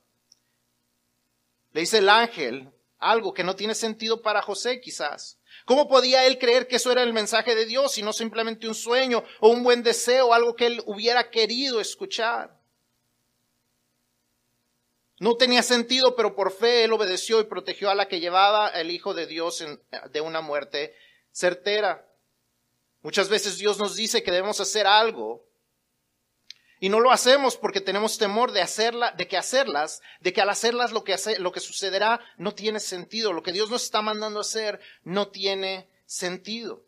Le 1.74 1.82
dice 1.82 1.95
el 1.95 2.10
ángel 2.10 2.67
algo 3.00 3.34
que 3.34 3.43
no 3.43 3.56
tiene 3.56 3.74
sentido 3.74 4.21
para 4.21 4.41
José 4.41 4.82
quizás. 4.82 5.38
¿Cómo 5.65 5.88
podía 5.88 6.26
él 6.26 6.38
creer 6.38 6.67
que 6.67 6.76
eso 6.76 6.91
era 6.91 7.02
el 7.04 7.13
mensaje 7.13 7.56
de 7.56 7.65
Dios 7.65 7.97
y 7.97 8.04
no 8.04 8.13
simplemente 8.13 8.67
un 8.67 8.76
sueño 8.76 9.24
o 9.39 9.50
un 9.50 9.63
buen 9.63 9.84
deseo, 9.84 10.34
algo 10.34 10.56
que 10.56 10.67
él 10.67 10.84
hubiera 10.86 11.30
querido 11.30 11.80
escuchar? 11.80 12.61
No 15.22 15.36
tenía 15.36 15.62
sentido, 15.62 16.16
pero 16.16 16.34
por 16.34 16.52
fe 16.52 16.84
él 16.84 16.94
obedeció 16.94 17.40
y 17.40 17.44
protegió 17.44 17.92
a 17.92 17.96
la 17.96 18.08
que 18.08 18.20
llevaba 18.20 18.70
el 18.70 18.90
Hijo 18.90 19.14
de 19.14 19.28
Dios 19.28 19.64
de 20.10 20.20
una 20.20 20.42
muerte 20.42 20.96
certera. 21.32 22.12
Muchas 23.04 23.30
veces 23.30 23.60
Dios 23.60 23.78
nos 23.78 23.96
dice 23.96 24.24
que 24.24 24.32
debemos 24.32 24.60
hacer 24.60 24.88
algo 24.88 25.46
y 26.80 26.90
no 26.90 27.00
lo 27.00 27.12
hacemos 27.12 27.56
porque 27.56 27.82
tenemos 27.82 28.18
temor 28.18 28.52
de 28.52 28.62
hacerla, 28.64 29.12
de 29.12 29.28
que 29.28 29.38
hacerlas, 29.38 30.02
de 30.22 30.34
que 30.34 30.42
al 30.42 30.50
hacerlas 30.50 30.92
lo 30.92 31.04
que 31.04 31.14
hace, 31.14 31.38
lo 31.38 31.52
que 31.52 31.60
sucederá 31.60 32.20
no 32.38 32.56
tiene 32.56 32.80
sentido. 32.80 33.32
Lo 33.32 33.44
que 33.44 33.52
Dios 33.52 33.70
nos 33.70 33.84
está 33.84 34.02
mandando 34.02 34.40
a 34.40 34.42
hacer 34.42 34.80
no 35.04 35.28
tiene 35.28 35.88
sentido. 36.08 36.84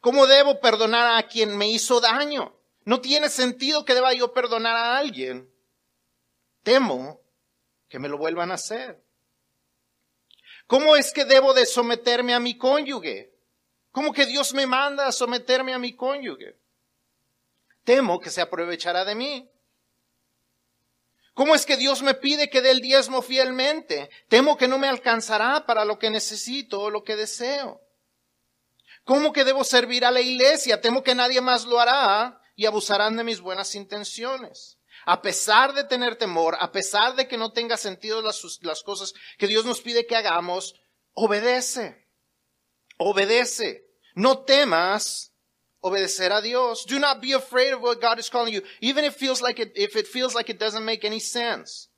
¿Cómo 0.00 0.28
debo 0.28 0.60
perdonar 0.60 1.18
a 1.18 1.26
quien 1.26 1.58
me 1.58 1.68
hizo 1.68 1.98
daño? 1.98 2.56
No 2.84 3.00
tiene 3.00 3.30
sentido 3.30 3.84
que 3.84 3.94
deba 3.94 4.14
yo 4.14 4.32
perdonar 4.32 4.76
a 4.76 4.96
alguien. 4.96 5.50
Temo 6.66 7.20
que 7.88 8.00
me 8.00 8.08
lo 8.08 8.18
vuelvan 8.18 8.50
a 8.50 8.54
hacer. 8.54 9.00
¿Cómo 10.66 10.96
es 10.96 11.12
que 11.12 11.24
debo 11.24 11.54
de 11.54 11.64
someterme 11.64 12.34
a 12.34 12.40
mi 12.40 12.58
cónyuge? 12.58 13.32
¿Cómo 13.92 14.12
que 14.12 14.26
Dios 14.26 14.52
me 14.52 14.66
manda 14.66 15.06
a 15.06 15.12
someterme 15.12 15.74
a 15.74 15.78
mi 15.78 15.94
cónyuge? 15.94 16.58
Temo 17.84 18.18
que 18.18 18.30
se 18.30 18.40
aprovechará 18.40 19.04
de 19.04 19.14
mí. 19.14 19.48
¿Cómo 21.34 21.54
es 21.54 21.64
que 21.66 21.76
Dios 21.76 22.02
me 22.02 22.14
pide 22.14 22.50
que 22.50 22.60
dé 22.60 22.72
el 22.72 22.80
diezmo 22.80 23.22
fielmente? 23.22 24.10
Temo 24.28 24.56
que 24.56 24.66
no 24.66 24.76
me 24.76 24.88
alcanzará 24.88 25.66
para 25.66 25.84
lo 25.84 26.00
que 26.00 26.10
necesito 26.10 26.80
o 26.80 26.90
lo 26.90 27.04
que 27.04 27.14
deseo. 27.14 27.80
¿Cómo 29.04 29.32
que 29.32 29.44
debo 29.44 29.62
servir 29.62 30.04
a 30.04 30.10
la 30.10 30.20
iglesia? 30.20 30.80
Temo 30.80 31.04
que 31.04 31.14
nadie 31.14 31.40
más 31.40 31.64
lo 31.64 31.78
hará 31.78 32.40
y 32.56 32.66
abusarán 32.66 33.16
de 33.16 33.22
mis 33.22 33.40
buenas 33.40 33.76
intenciones. 33.76 34.75
A 35.06 35.22
pesar 35.22 35.72
de 35.72 35.84
tener 35.84 36.16
temor, 36.16 36.56
a 36.58 36.72
pesar 36.72 37.14
de 37.14 37.28
que 37.28 37.36
no 37.36 37.52
tenga 37.52 37.76
sentido 37.76 38.20
las, 38.20 38.42
las 38.62 38.82
cosas 38.82 39.14
que 39.38 39.46
Dios 39.46 39.64
nos 39.64 39.80
pide 39.80 40.04
que 40.04 40.16
hagamos, 40.16 40.74
obedece. 41.14 42.04
Obedece. 42.98 43.84
No 44.16 44.38
temas 44.38 45.32
obedecer 45.80 46.32
a 46.32 46.40
Dios. 46.40 46.84
Do 46.86 46.98
not 46.98 47.20
be 47.20 47.32
afraid 47.32 47.72
of 47.72 47.82
what 47.82 48.00
God 48.00 48.18
is 48.18 48.28
calling 48.28 48.52
you, 48.52 48.62
even 48.80 49.04
if 49.04 49.14
it 49.14 49.20
feels 49.20 49.40
like 49.40 49.60
it, 49.60 49.72
if 49.76 49.94
it 49.94 50.08
feels 50.08 50.34
like 50.34 50.50
it 50.50 50.58
doesn't 50.58 50.84
make 50.84 51.04
any 51.04 51.20
sense. 51.20 51.88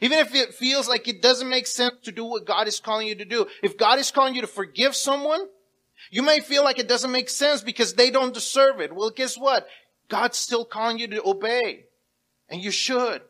Even 0.00 0.20
if 0.20 0.34
it 0.34 0.54
feels 0.54 0.88
like 0.88 1.08
it 1.08 1.20
doesn't 1.20 1.48
make 1.48 1.66
sense 1.66 1.94
to 2.04 2.12
do 2.12 2.24
what 2.24 2.46
God 2.46 2.68
is 2.68 2.78
calling 2.78 3.08
you 3.08 3.16
to 3.16 3.24
do. 3.24 3.46
If 3.62 3.76
God 3.76 3.98
is 3.98 4.12
calling 4.12 4.34
you 4.34 4.40
to 4.42 4.46
forgive 4.46 4.94
someone, 4.94 5.40
you 6.10 6.22
may 6.22 6.40
feel 6.40 6.62
like 6.62 6.78
it 6.78 6.88
doesn't 6.88 7.10
make 7.10 7.28
sense 7.28 7.62
because 7.62 7.94
they 7.94 8.10
don't 8.10 8.34
deserve 8.34 8.80
it. 8.80 8.94
Well, 8.94 9.10
guess 9.10 9.36
what? 9.36 9.66
God's 10.08 10.38
still 10.38 10.64
calling 10.64 10.98
you 10.98 11.08
to 11.08 11.22
obey. 11.24 11.86
And 12.52 12.62
you 12.62 12.70
should. 12.70 13.22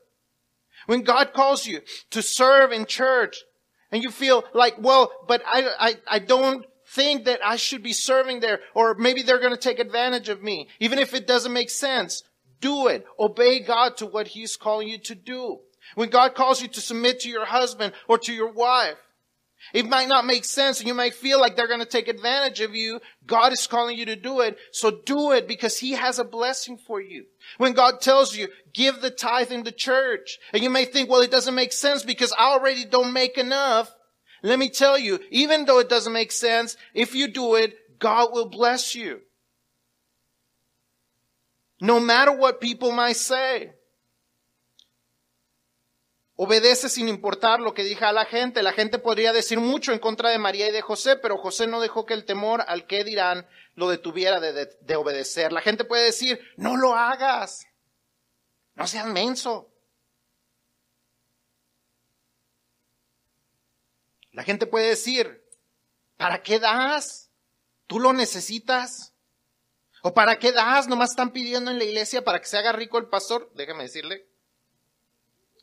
When 0.86 1.02
God 1.02 1.32
calls 1.32 1.66
you 1.66 1.80
to 2.10 2.20
serve 2.20 2.72
in 2.72 2.86
church 2.86 3.44
and 3.92 4.02
you 4.02 4.10
feel 4.10 4.44
like, 4.52 4.74
well, 4.78 5.12
but 5.28 5.42
I, 5.46 5.68
I, 5.78 5.94
I 6.10 6.18
don't 6.18 6.66
think 6.88 7.24
that 7.26 7.38
I 7.44 7.54
should 7.54 7.84
be 7.84 7.92
serving 7.92 8.40
there, 8.40 8.58
or 8.74 8.94
maybe 8.94 9.22
they're 9.22 9.38
going 9.38 9.54
to 9.54 9.56
take 9.56 9.78
advantage 9.78 10.28
of 10.28 10.42
me. 10.42 10.68
Even 10.80 10.98
if 10.98 11.14
it 11.14 11.26
doesn't 11.26 11.52
make 11.52 11.70
sense, 11.70 12.24
do 12.60 12.88
it. 12.88 13.06
Obey 13.18 13.60
God 13.60 13.96
to 13.98 14.06
what 14.06 14.28
He's 14.28 14.56
calling 14.56 14.88
you 14.88 14.98
to 14.98 15.14
do. 15.14 15.60
When 15.94 16.10
God 16.10 16.34
calls 16.34 16.60
you 16.60 16.68
to 16.68 16.80
submit 16.80 17.20
to 17.20 17.28
your 17.28 17.44
husband 17.44 17.92
or 18.08 18.18
to 18.18 18.32
your 18.32 18.52
wife, 18.52 18.96
it 19.72 19.88
might 19.88 20.08
not 20.08 20.26
make 20.26 20.44
sense 20.44 20.78
and 20.78 20.88
you 20.88 20.94
might 20.94 21.14
feel 21.14 21.40
like 21.40 21.56
they're 21.56 21.68
going 21.68 21.80
to 21.80 21.86
take 21.86 22.08
advantage 22.08 22.60
of 22.60 22.74
you. 22.74 23.00
God 23.26 23.52
is 23.52 23.66
calling 23.66 23.96
you 23.96 24.06
to 24.06 24.16
do 24.16 24.40
it. 24.40 24.58
So 24.72 24.90
do 24.90 25.32
it 25.32 25.48
because 25.48 25.78
He 25.78 25.92
has 25.92 26.18
a 26.18 26.24
blessing 26.24 26.76
for 26.76 27.00
you. 27.00 27.26
When 27.58 27.72
God 27.72 28.00
tells 28.00 28.36
you, 28.36 28.48
give 28.74 29.00
the 29.00 29.10
tithe 29.10 29.52
in 29.52 29.62
the 29.62 29.72
church, 29.72 30.38
and 30.52 30.62
you 30.62 30.70
may 30.70 30.84
think, 30.84 31.08
well, 31.08 31.22
it 31.22 31.30
doesn't 31.30 31.54
make 31.54 31.72
sense 31.72 32.02
because 32.02 32.32
I 32.38 32.52
already 32.52 32.84
don't 32.84 33.12
make 33.12 33.38
enough. 33.38 33.94
Let 34.42 34.58
me 34.58 34.68
tell 34.68 34.98
you, 34.98 35.20
even 35.30 35.64
though 35.64 35.78
it 35.78 35.88
doesn't 35.88 36.12
make 36.12 36.32
sense, 36.32 36.76
if 36.94 37.14
you 37.14 37.28
do 37.28 37.54
it, 37.54 37.74
God 37.98 38.32
will 38.32 38.48
bless 38.48 38.94
you. 38.94 39.20
No 41.80 42.00
matter 42.00 42.32
what 42.32 42.60
people 42.60 42.92
might 42.92 43.16
say. 43.16 43.72
Obedece 46.44 46.88
sin 46.88 47.08
importar 47.08 47.60
lo 47.60 47.72
que 47.72 47.84
diga 47.84 48.12
la 48.12 48.24
gente. 48.24 48.64
La 48.64 48.72
gente 48.72 48.98
podría 48.98 49.32
decir 49.32 49.60
mucho 49.60 49.92
en 49.92 50.00
contra 50.00 50.28
de 50.28 50.40
María 50.40 50.68
y 50.68 50.72
de 50.72 50.82
José, 50.82 51.14
pero 51.14 51.38
José 51.38 51.68
no 51.68 51.80
dejó 51.80 52.04
que 52.04 52.14
el 52.14 52.24
temor 52.24 52.64
al 52.66 52.88
que 52.88 53.04
dirán 53.04 53.46
lo 53.76 53.88
detuviera 53.88 54.40
de, 54.40 54.52
de, 54.52 54.66
de 54.80 54.96
obedecer. 54.96 55.52
La 55.52 55.60
gente 55.60 55.84
puede 55.84 56.06
decir, 56.06 56.40
no 56.56 56.76
lo 56.76 56.96
hagas. 56.96 57.64
No 58.74 58.88
seas 58.88 59.06
menso. 59.06 59.72
La 64.32 64.42
gente 64.42 64.66
puede 64.66 64.88
decir, 64.88 65.44
¿para 66.16 66.42
qué 66.42 66.58
das? 66.58 67.30
¿Tú 67.86 68.00
lo 68.00 68.12
necesitas? 68.12 69.14
¿O 70.02 70.12
para 70.12 70.40
qué 70.40 70.50
das? 70.50 70.88
Nomás 70.88 71.10
están 71.10 71.30
pidiendo 71.30 71.70
en 71.70 71.78
la 71.78 71.84
iglesia 71.84 72.24
para 72.24 72.40
que 72.40 72.46
se 72.46 72.58
haga 72.58 72.72
rico 72.72 72.98
el 72.98 73.06
pastor. 73.06 73.48
Déjeme 73.54 73.84
decirle 73.84 74.31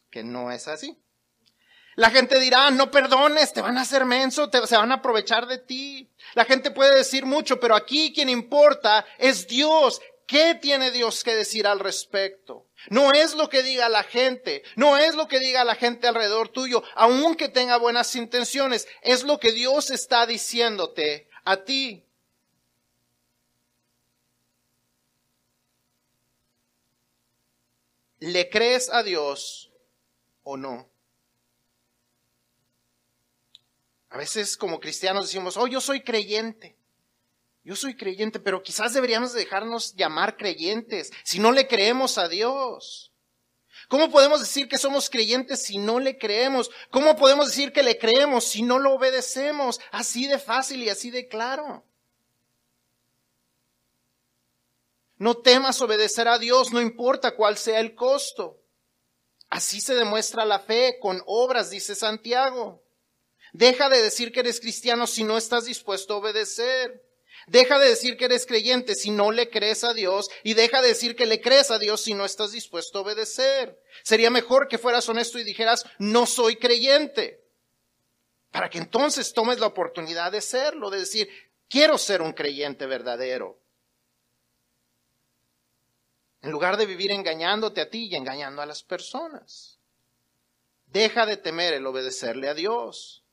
que 0.09 0.23
no 0.23 0.51
es 0.51 0.67
así. 0.67 0.97
La 1.95 2.11
gente 2.11 2.39
dirá, 2.39 2.71
no 2.71 2.91
perdones, 2.91 3.51
te 3.51 3.61
van 3.61 3.77
a 3.77 3.81
hacer 3.81 4.05
menso, 4.05 4.49
te, 4.49 4.65
se 4.67 4.77
van 4.77 4.91
a 4.91 4.95
aprovechar 4.95 5.47
de 5.47 5.57
ti. 5.57 6.09
La 6.33 6.45
gente 6.45 6.71
puede 6.71 6.95
decir 6.95 7.25
mucho, 7.25 7.59
pero 7.59 7.75
aquí 7.75 8.13
quien 8.13 8.29
importa 8.29 9.05
es 9.17 9.47
Dios. 9.47 10.01
¿Qué 10.25 10.55
tiene 10.55 10.91
Dios 10.91 11.23
que 11.23 11.35
decir 11.35 11.67
al 11.67 11.79
respecto? 11.79 12.67
No 12.89 13.11
es 13.11 13.33
lo 13.33 13.49
que 13.49 13.63
diga 13.63 13.89
la 13.89 14.03
gente, 14.03 14.63
no 14.75 14.95
es 14.95 15.15
lo 15.15 15.27
que 15.27 15.39
diga 15.39 15.63
la 15.63 15.75
gente 15.75 16.07
alrededor 16.07 16.49
tuyo, 16.49 16.83
aunque 16.95 17.49
tenga 17.49 17.77
buenas 17.77 18.15
intenciones, 18.15 18.87
es 19.01 19.23
lo 19.23 19.39
que 19.39 19.51
Dios 19.51 19.89
está 19.89 20.25
diciéndote 20.25 21.27
a 21.43 21.57
ti. 21.65 22.05
¿Le 28.19 28.49
crees 28.49 28.89
a 28.89 29.01
Dios 29.03 29.68
no? 30.57 30.89
A 34.09 34.17
veces 34.17 34.57
como 34.57 34.79
cristianos 34.79 35.27
decimos, 35.27 35.57
oh, 35.57 35.67
yo 35.67 35.81
soy 35.81 36.01
creyente. 36.01 36.75
Yo 37.63 37.75
soy 37.75 37.95
creyente, 37.95 38.39
pero 38.39 38.63
quizás 38.63 38.93
deberíamos 38.93 39.33
dejarnos 39.33 39.95
llamar 39.95 40.37
creyentes 40.37 41.11
si 41.23 41.39
no 41.39 41.51
le 41.51 41.67
creemos 41.67 42.17
a 42.17 42.27
Dios. 42.27 43.11
¿Cómo 43.87 44.09
podemos 44.11 44.39
decir 44.39 44.67
que 44.67 44.77
somos 44.77 45.09
creyentes 45.09 45.63
si 45.63 45.77
no 45.77 45.99
le 45.99 46.17
creemos? 46.17 46.69
¿Cómo 46.89 47.15
podemos 47.15 47.47
decir 47.47 47.71
que 47.71 47.83
le 47.83 47.97
creemos 47.97 48.45
si 48.45 48.61
no 48.61 48.79
lo 48.79 48.93
obedecemos? 48.93 49.79
Así 49.91 50.27
de 50.27 50.39
fácil 50.39 50.83
y 50.83 50.89
así 50.89 51.11
de 51.11 51.27
claro. 51.27 51.83
No 55.17 55.37
temas 55.37 55.81
obedecer 55.81 56.27
a 56.27 56.39
Dios, 56.39 56.71
no 56.71 56.81
importa 56.81 57.35
cuál 57.35 57.57
sea 57.57 57.79
el 57.79 57.93
costo. 57.93 58.59
Así 59.49 59.81
se 59.81 59.95
demuestra 59.95 60.45
la 60.45 60.59
fe 60.59 60.97
con 60.99 61.21
obras, 61.25 61.69
dice 61.69 61.95
Santiago. 61.95 62.83
Deja 63.51 63.89
de 63.89 64.01
decir 64.01 64.31
que 64.31 64.41
eres 64.41 64.59
cristiano 64.59 65.07
si 65.07 65.23
no 65.23 65.37
estás 65.37 65.65
dispuesto 65.65 66.13
a 66.13 66.17
obedecer. 66.17 67.03
Deja 67.47 67.79
de 67.79 67.89
decir 67.89 68.15
que 68.15 68.25
eres 68.25 68.45
creyente 68.45 68.93
si 68.93 69.09
no 69.09 69.31
le 69.31 69.49
crees 69.49 69.83
a 69.83 69.93
Dios 69.93 70.29
y 70.43 70.53
deja 70.53 70.81
de 70.81 70.89
decir 70.89 71.15
que 71.15 71.25
le 71.25 71.41
crees 71.41 71.71
a 71.71 71.79
Dios 71.79 72.01
si 72.01 72.13
no 72.13 72.25
estás 72.25 72.51
dispuesto 72.51 72.99
a 72.99 73.01
obedecer. 73.01 73.79
Sería 74.03 74.29
mejor 74.29 74.67
que 74.67 74.77
fueras 74.77 75.09
honesto 75.09 75.39
y 75.39 75.43
dijeras, 75.43 75.83
no 75.97 76.27
soy 76.27 76.57
creyente. 76.57 77.43
Para 78.51 78.69
que 78.69 78.77
entonces 78.77 79.33
tomes 79.33 79.59
la 79.59 79.67
oportunidad 79.67 80.31
de 80.31 80.41
serlo, 80.41 80.91
de 80.91 80.99
decir, 80.99 81.29
quiero 81.67 81.97
ser 81.97 82.21
un 82.21 82.33
creyente 82.33 82.85
verdadero. 82.85 83.59
En 86.41 86.51
lugar 86.51 86.77
de 86.77 86.85
vivir 86.85 87.11
engañándote 87.11 87.81
a 87.81 87.89
ti 87.89 88.07
y 88.07 88.15
engañando 88.15 88.61
a 88.61 88.65
las 88.65 88.83
personas. 88.83 89.79
Deja 90.87 91.25
de 91.25 91.37
temer 91.37 91.73
el 91.73 91.85
obedecerle 91.85 92.47
a 92.47 92.53
Dios. 92.53 93.23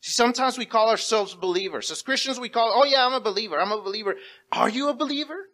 See, 0.00 0.12
Sometimes 0.12 0.58
we 0.58 0.66
call 0.66 0.88
ourselves 0.88 1.34
believers. 1.34 1.90
As 1.90 2.02
Christians, 2.02 2.38
we 2.38 2.48
call, 2.48 2.72
oh 2.74 2.84
yeah, 2.84 3.06
I'm 3.06 3.14
a 3.14 3.20
believer. 3.20 3.60
I'm 3.60 3.72
a 3.72 3.80
believer. 3.80 4.16
Are 4.50 4.68
you 4.68 4.88
a 4.88 4.94
believer? 4.94 5.48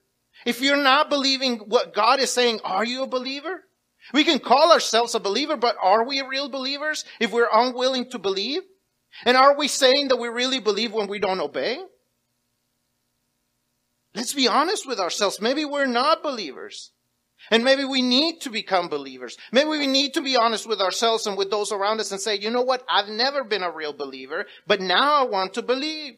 If 0.44 0.60
you're 0.60 0.82
not 0.82 1.10
believing 1.10 1.58
what 1.58 1.94
God 1.94 2.20
is 2.20 2.32
saying, 2.32 2.60
are 2.64 2.84
you 2.84 3.02
a 3.02 3.06
believer? 3.06 3.64
We 4.12 4.24
can 4.24 4.38
call 4.38 4.72
ourselves 4.72 5.14
a 5.14 5.20
believer, 5.20 5.56
but 5.56 5.76
are 5.82 6.06
we 6.06 6.22
real 6.22 6.48
believers 6.48 7.04
if 7.20 7.32
we're 7.32 7.48
unwilling 7.52 8.10
to 8.10 8.18
believe? 8.18 8.62
And 9.24 9.36
are 9.36 9.56
we 9.56 9.68
saying 9.68 10.08
that 10.08 10.18
we 10.18 10.28
really 10.28 10.60
believe 10.60 10.92
when 10.92 11.08
we 11.08 11.18
don't 11.18 11.40
obey? 11.40 11.78
Let's 14.18 14.34
be 14.34 14.48
honest 14.48 14.84
with 14.84 14.98
ourselves. 14.98 15.40
Maybe 15.40 15.64
we're 15.64 15.86
not 15.86 16.24
believers. 16.24 16.90
And 17.52 17.62
maybe 17.62 17.84
we 17.84 18.02
need 18.02 18.40
to 18.40 18.50
become 18.50 18.88
believers. 18.88 19.38
Maybe 19.52 19.70
we 19.70 19.86
need 19.86 20.14
to 20.14 20.20
be 20.20 20.36
honest 20.36 20.68
with 20.68 20.80
ourselves 20.80 21.28
and 21.28 21.38
with 21.38 21.52
those 21.52 21.70
around 21.70 22.00
us 22.00 22.10
and 22.10 22.20
say, 22.20 22.36
you 22.36 22.50
know 22.50 22.62
what? 22.62 22.84
I've 22.90 23.08
never 23.08 23.44
been 23.44 23.62
a 23.62 23.70
real 23.70 23.92
believer, 23.92 24.46
but 24.66 24.80
now 24.80 25.20
I 25.20 25.22
want 25.22 25.54
to 25.54 25.62
believe. 25.62 26.14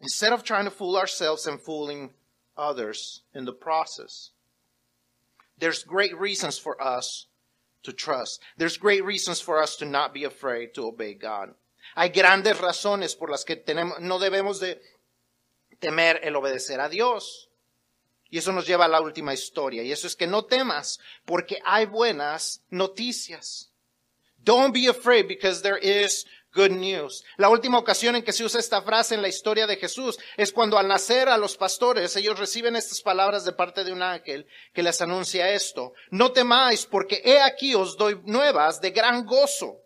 Instead 0.00 0.32
of 0.32 0.44
trying 0.44 0.66
to 0.66 0.70
fool 0.70 0.96
ourselves 0.96 1.48
and 1.48 1.60
fooling 1.60 2.10
others 2.56 3.22
in 3.34 3.44
the 3.44 3.52
process. 3.52 4.30
there's 5.58 5.82
great 5.82 6.16
reasons 6.16 6.58
for 6.58 6.80
us 6.80 7.26
to 7.82 7.92
trust. 7.92 8.40
There's 8.56 8.76
great 8.76 9.04
reasons 9.04 9.40
for 9.40 9.60
us 9.60 9.74
to 9.76 9.84
not 9.84 10.14
be 10.14 10.22
afraid 10.22 10.74
to 10.74 10.86
obey 10.86 11.14
God. 11.14 11.54
Hay 11.94 12.10
grandes 12.10 12.58
razones 12.58 13.14
por 13.14 13.30
las 13.30 13.44
que 13.44 13.56
tenemos, 13.56 14.00
no 14.00 14.18
debemos 14.18 14.60
de 14.60 14.80
temer 15.78 16.20
el 16.22 16.36
obedecer 16.36 16.80
a 16.80 16.88
Dios. 16.88 17.50
Y 18.30 18.38
eso 18.38 18.52
nos 18.52 18.66
lleva 18.66 18.86
a 18.86 18.88
la 18.88 19.02
última 19.02 19.34
historia. 19.34 19.82
Y 19.82 19.92
eso 19.92 20.06
es 20.06 20.16
que 20.16 20.26
no 20.26 20.46
temas 20.46 20.98
porque 21.26 21.60
hay 21.64 21.84
buenas 21.84 22.62
noticias. 22.70 23.70
Don't 24.38 24.72
be 24.72 24.88
afraid 24.88 25.28
because 25.28 25.60
there 25.62 25.78
is 25.80 26.24
good 26.54 26.70
news. 26.70 27.24
La 27.36 27.50
última 27.50 27.78
ocasión 27.78 28.16
en 28.16 28.22
que 28.22 28.32
se 28.32 28.44
usa 28.44 28.58
esta 28.58 28.80
frase 28.82 29.14
en 29.14 29.22
la 29.22 29.28
historia 29.28 29.66
de 29.66 29.76
Jesús 29.76 30.18
es 30.36 30.50
cuando 30.50 30.78
al 30.78 30.88
nacer 30.88 31.28
a 31.28 31.36
los 31.36 31.56
pastores 31.56 32.16
ellos 32.16 32.38
reciben 32.38 32.74
estas 32.74 33.02
palabras 33.02 33.44
de 33.44 33.52
parte 33.52 33.84
de 33.84 33.92
un 33.92 34.02
ángel 34.02 34.46
que 34.72 34.82
les 34.82 35.00
anuncia 35.00 35.50
esto. 35.50 35.92
No 36.10 36.32
temáis 36.32 36.86
porque 36.86 37.20
he 37.24 37.40
aquí 37.40 37.74
os 37.74 37.96
doy 37.96 38.20
nuevas 38.24 38.80
de 38.80 38.90
gran 38.92 39.26
gozo 39.26 39.81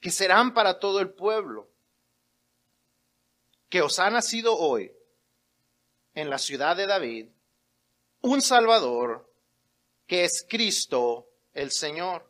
que 0.00 0.10
serán 0.10 0.54
para 0.54 0.78
todo 0.78 1.00
el 1.00 1.10
pueblo. 1.10 1.68
Que 3.68 3.82
os 3.82 3.98
ha 3.98 4.10
nacido 4.10 4.56
hoy 4.56 4.92
en 6.14 6.30
la 6.30 6.38
ciudad 6.38 6.76
de 6.76 6.86
David 6.86 7.28
un 8.20 8.42
Salvador 8.42 9.30
que 10.06 10.24
es 10.24 10.44
Cristo 10.48 11.28
el 11.52 11.70
Señor. 11.70 12.28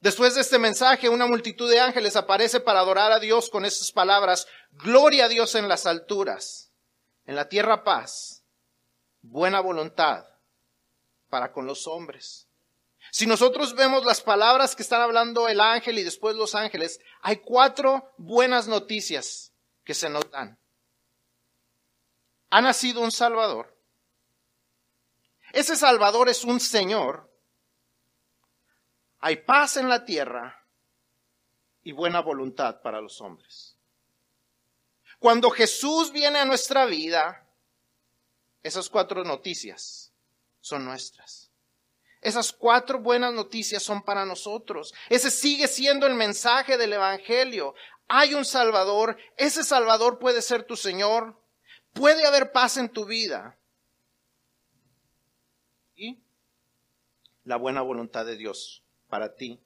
Después 0.00 0.34
de 0.34 0.40
este 0.40 0.58
mensaje, 0.58 1.08
una 1.08 1.26
multitud 1.26 1.70
de 1.70 1.80
ángeles 1.80 2.16
aparece 2.16 2.60
para 2.60 2.80
adorar 2.80 3.12
a 3.12 3.18
Dios 3.18 3.50
con 3.50 3.64
estas 3.64 3.92
palabras, 3.92 4.46
Gloria 4.72 5.24
a 5.24 5.28
Dios 5.28 5.54
en 5.54 5.68
las 5.68 5.86
alturas, 5.86 6.70
en 7.26 7.34
la 7.34 7.48
tierra 7.48 7.82
paz, 7.82 8.44
buena 9.22 9.60
voluntad 9.60 10.26
para 11.28 11.52
con 11.52 11.66
los 11.66 11.86
hombres. 11.86 12.45
Si 13.16 13.26
nosotros 13.26 13.74
vemos 13.74 14.04
las 14.04 14.20
palabras 14.20 14.76
que 14.76 14.82
están 14.82 15.00
hablando 15.00 15.48
el 15.48 15.60
ángel 15.60 15.98
y 15.98 16.02
después 16.02 16.36
los 16.36 16.54
ángeles, 16.54 17.00
hay 17.22 17.36
cuatro 17.36 18.12
buenas 18.18 18.68
noticias 18.68 19.52
que 19.84 19.94
se 19.94 20.10
nos 20.10 20.30
dan 20.30 20.58
ha 22.50 22.60
nacido 22.60 23.00
un 23.02 23.12
Salvador. 23.12 23.76
Ese 25.52 25.76
Salvador 25.76 26.28
es 26.28 26.44
un 26.44 26.60
Señor. 26.60 27.30
Hay 29.18 29.36
paz 29.36 29.76
en 29.76 29.88
la 29.88 30.04
tierra 30.04 30.64
y 31.82 31.92
buena 31.92 32.20
voluntad 32.20 32.80
para 32.82 33.00
los 33.00 33.20
hombres. 33.20 33.76
Cuando 35.18 35.50
Jesús 35.50 36.12
viene 36.12 36.38
a 36.38 36.44
nuestra 36.44 36.84
vida, 36.86 37.46
esas 38.62 38.88
cuatro 38.88 39.24
noticias 39.24 40.12
son 40.60 40.84
nuestras. 40.84 41.50
Esas 42.26 42.52
cuatro 42.52 42.98
buenas 42.98 43.32
noticias 43.32 43.84
son 43.84 44.02
para 44.02 44.24
nosotros. 44.24 44.92
Ese 45.08 45.30
sigue 45.30 45.68
siendo 45.68 46.08
el 46.08 46.14
mensaje 46.14 46.76
del 46.76 46.94
Evangelio. 46.94 47.76
Hay 48.08 48.34
un 48.34 48.44
Salvador. 48.44 49.16
Ese 49.36 49.62
Salvador 49.62 50.18
puede 50.18 50.42
ser 50.42 50.64
tu 50.64 50.76
Señor, 50.76 51.36
Puede 51.92 52.26
haber 52.26 52.50
paz 52.50 52.78
en 52.78 52.90
tu 52.90 53.06
vida. 53.06 53.56
Y 55.94 56.18
la 57.44 57.56
buena 57.56 57.80
voluntad 57.80 58.26
de 58.26 58.36
Dios 58.36 58.82
para 59.08 59.36
ti. 59.36 59.60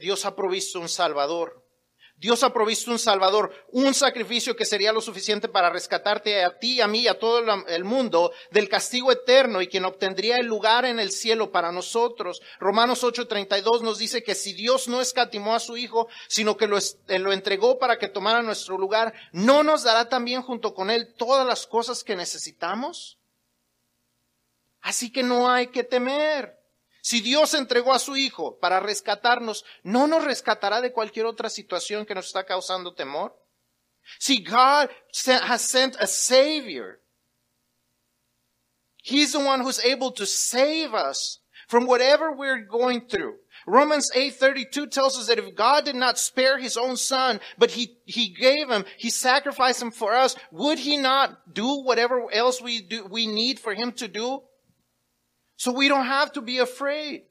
Dios 0.00 0.24
ha 0.24 0.34
provisto 0.34 0.80
un 0.80 0.88
Salvador. 0.88 1.65
Dios 2.18 2.42
ha 2.42 2.52
provisto 2.52 2.90
un 2.90 2.98
Salvador, 2.98 3.52
un 3.72 3.92
sacrificio 3.92 4.56
que 4.56 4.64
sería 4.64 4.92
lo 4.92 5.02
suficiente 5.02 5.48
para 5.48 5.68
rescatarte 5.68 6.42
a 6.44 6.58
ti, 6.58 6.80
a 6.80 6.86
mí, 6.86 7.00
y 7.00 7.08
a 7.08 7.18
todo 7.18 7.40
el 7.68 7.84
mundo 7.84 8.32
del 8.50 8.70
castigo 8.70 9.12
eterno 9.12 9.60
y 9.60 9.68
quien 9.68 9.84
obtendría 9.84 10.38
el 10.38 10.46
lugar 10.46 10.86
en 10.86 10.98
el 10.98 11.10
cielo 11.10 11.52
para 11.52 11.72
nosotros. 11.72 12.40
Romanos 12.58 13.04
8:32 13.04 13.82
nos 13.82 13.98
dice 13.98 14.22
que 14.22 14.34
si 14.34 14.54
Dios 14.54 14.88
no 14.88 15.02
escatimó 15.02 15.54
a 15.54 15.60
su 15.60 15.76
Hijo, 15.76 16.08
sino 16.26 16.56
que 16.56 16.66
lo, 16.66 16.78
lo 17.06 17.32
entregó 17.32 17.78
para 17.78 17.98
que 17.98 18.08
tomara 18.08 18.42
nuestro 18.42 18.78
lugar, 18.78 19.12
¿no 19.32 19.62
nos 19.62 19.82
dará 19.82 20.08
también 20.08 20.40
junto 20.40 20.72
con 20.72 20.90
Él 20.90 21.12
todas 21.18 21.46
las 21.46 21.66
cosas 21.66 22.02
que 22.02 22.16
necesitamos? 22.16 23.18
Así 24.80 25.12
que 25.12 25.22
no 25.22 25.50
hay 25.50 25.66
que 25.66 25.84
temer. 25.84 26.55
Si 27.06 27.20
Dios 27.20 27.54
entregó 27.54 27.92
a 27.92 28.00
su 28.00 28.16
Hijo 28.16 28.58
para 28.58 28.80
rescatarnos, 28.80 29.64
¿no 29.84 30.08
nos 30.08 30.24
rescatará 30.24 30.80
de 30.80 30.92
cualquier 30.92 31.26
otra 31.26 31.48
situación 31.48 32.04
que 32.04 32.16
nos 32.16 32.26
está 32.26 32.44
causando 32.44 32.94
temor? 32.94 33.32
Si 34.18 34.42
God 34.42 34.90
has 35.14 35.62
sent 35.62 35.94
a 36.00 36.08
Savior, 36.08 37.00
He's 39.04 39.30
the 39.30 39.38
one 39.38 39.60
who's 39.60 39.78
able 39.84 40.10
to 40.14 40.26
save 40.26 40.94
us 40.94 41.38
from 41.68 41.86
whatever 41.86 42.32
we're 42.32 42.66
going 42.66 43.02
through. 43.02 43.36
Romans 43.68 44.10
8:32 44.12 44.90
tells 44.90 45.16
us 45.16 45.28
that 45.28 45.38
if 45.38 45.54
God 45.54 45.84
did 45.84 45.94
not 45.94 46.18
spare 46.18 46.58
his 46.58 46.76
own 46.76 46.96
son, 46.96 47.38
but 47.56 47.70
he, 47.70 47.98
he 48.04 48.30
gave 48.30 48.68
him, 48.68 48.84
he 48.98 49.10
sacrificed 49.10 49.80
him 49.80 49.92
for 49.92 50.12
us, 50.12 50.34
would 50.50 50.80
he 50.80 50.96
not 50.96 51.54
do 51.54 51.84
whatever 51.84 52.28
else 52.32 52.60
we 52.60 52.80
do, 52.80 53.06
we 53.06 53.28
need 53.28 53.60
for 53.60 53.74
him 53.74 53.92
to 53.92 54.08
do? 54.08 54.42
So 55.56 55.72
we 55.72 55.88
don't 55.88 56.06
have 56.06 56.32
to 56.32 56.42
be 56.42 56.58
afraid. 56.58 57.24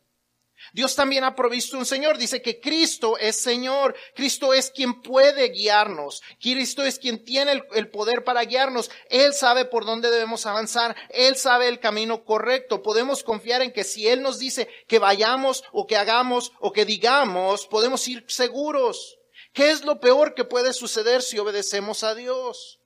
Dios 0.74 0.96
también 0.96 1.24
ha 1.24 1.36
provisto 1.36 1.78
un 1.78 1.86
Señor. 1.86 2.18
Dice 2.18 2.42
que 2.42 2.60
Cristo 2.60 3.18
es 3.18 3.36
Señor. 3.36 3.96
Cristo 4.16 4.54
es 4.54 4.72
quien 4.72 5.02
puede 5.02 5.50
guiarnos. 5.50 6.22
Cristo 6.42 6.84
es 6.84 6.98
quien 6.98 7.24
tiene 7.24 7.52
el, 7.52 7.64
el, 7.74 7.90
poder 7.90 8.24
para 8.24 8.44
guiarnos. 8.44 8.90
Él 9.10 9.34
sabe 9.34 9.66
por 9.66 9.86
dónde 9.86 10.10
debemos 10.10 10.46
avanzar. 10.46 10.96
Él 11.10 11.36
sabe 11.36 11.68
el 11.68 11.80
camino 11.80 12.24
correcto. 12.24 12.82
Podemos 12.82 13.24
confiar 13.24 13.62
en 13.62 13.72
que 13.72 13.84
si 13.84 14.08
Él 14.08 14.22
nos 14.22 14.40
dice 14.40 14.68
que 14.88 15.00
vayamos 15.00 15.64
o 15.72 15.86
que 15.88 15.98
hagamos 15.98 16.52
o 16.60 16.72
que 16.72 16.86
digamos, 16.86 17.68
podemos 17.68 18.08
ir 18.08 18.24
seguros. 18.28 19.18
¿Qué 19.54 19.72
es 19.72 19.86
lo 19.86 20.00
peor 20.00 20.34
que 20.34 20.44
puede 20.44 20.74
suceder 20.74 21.22
si 21.22 21.38
obedecemos 21.38 22.04
a 22.04 22.16
Dios? 22.16 22.80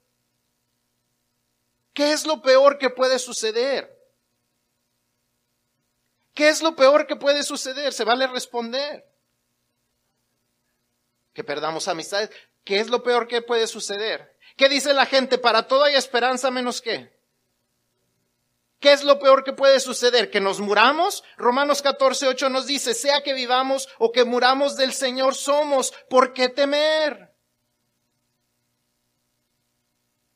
¿Qué 1.94 2.12
es 2.12 2.26
lo 2.26 2.42
peor 2.42 2.78
que 2.78 2.90
puede 2.90 3.20
suceder? 3.20 3.99
¿Qué 6.40 6.48
es 6.48 6.62
lo 6.62 6.74
peor 6.74 7.06
que 7.06 7.18
puede 7.18 7.44
suceder? 7.44 7.92
Se 7.92 8.06
vale 8.06 8.26
responder. 8.26 9.06
Que 11.34 11.44
perdamos 11.44 11.90
amistades. 11.90 12.30
¿Qué 12.64 12.80
es 12.80 12.88
lo 12.88 13.04
peor 13.04 13.28
que 13.28 13.42
puede 13.42 13.68
suceder? 13.68 14.38
¿Qué 14.56 14.70
dice 14.70 14.94
la 14.94 15.06
gente? 15.06 15.38
Para 15.38 15.68
todo 15.68 15.84
hay 15.84 15.96
esperanza 15.96 16.50
menos 16.50 16.82
qué. 16.82 17.14
¿Qué 18.80 18.94
es 18.94 19.04
lo 19.04 19.20
peor 19.20 19.44
que 19.44 19.52
puede 19.52 19.82
suceder? 19.82 20.32
¿Que 20.32 20.40
nos 20.40 20.62
muramos? 20.62 21.26
Romanos 21.36 21.82
14, 21.82 22.30
8 22.30 22.48
nos 22.48 22.66
dice, 22.66 22.94
sea 22.94 23.22
que 23.22 23.34
vivamos 23.34 23.90
o 23.98 24.14
que 24.14 24.24
muramos 24.24 24.78
del 24.78 24.94
Señor 24.94 25.36
somos, 25.36 25.94
¿por 26.10 26.32
qué 26.32 26.48
temer? 26.48 27.29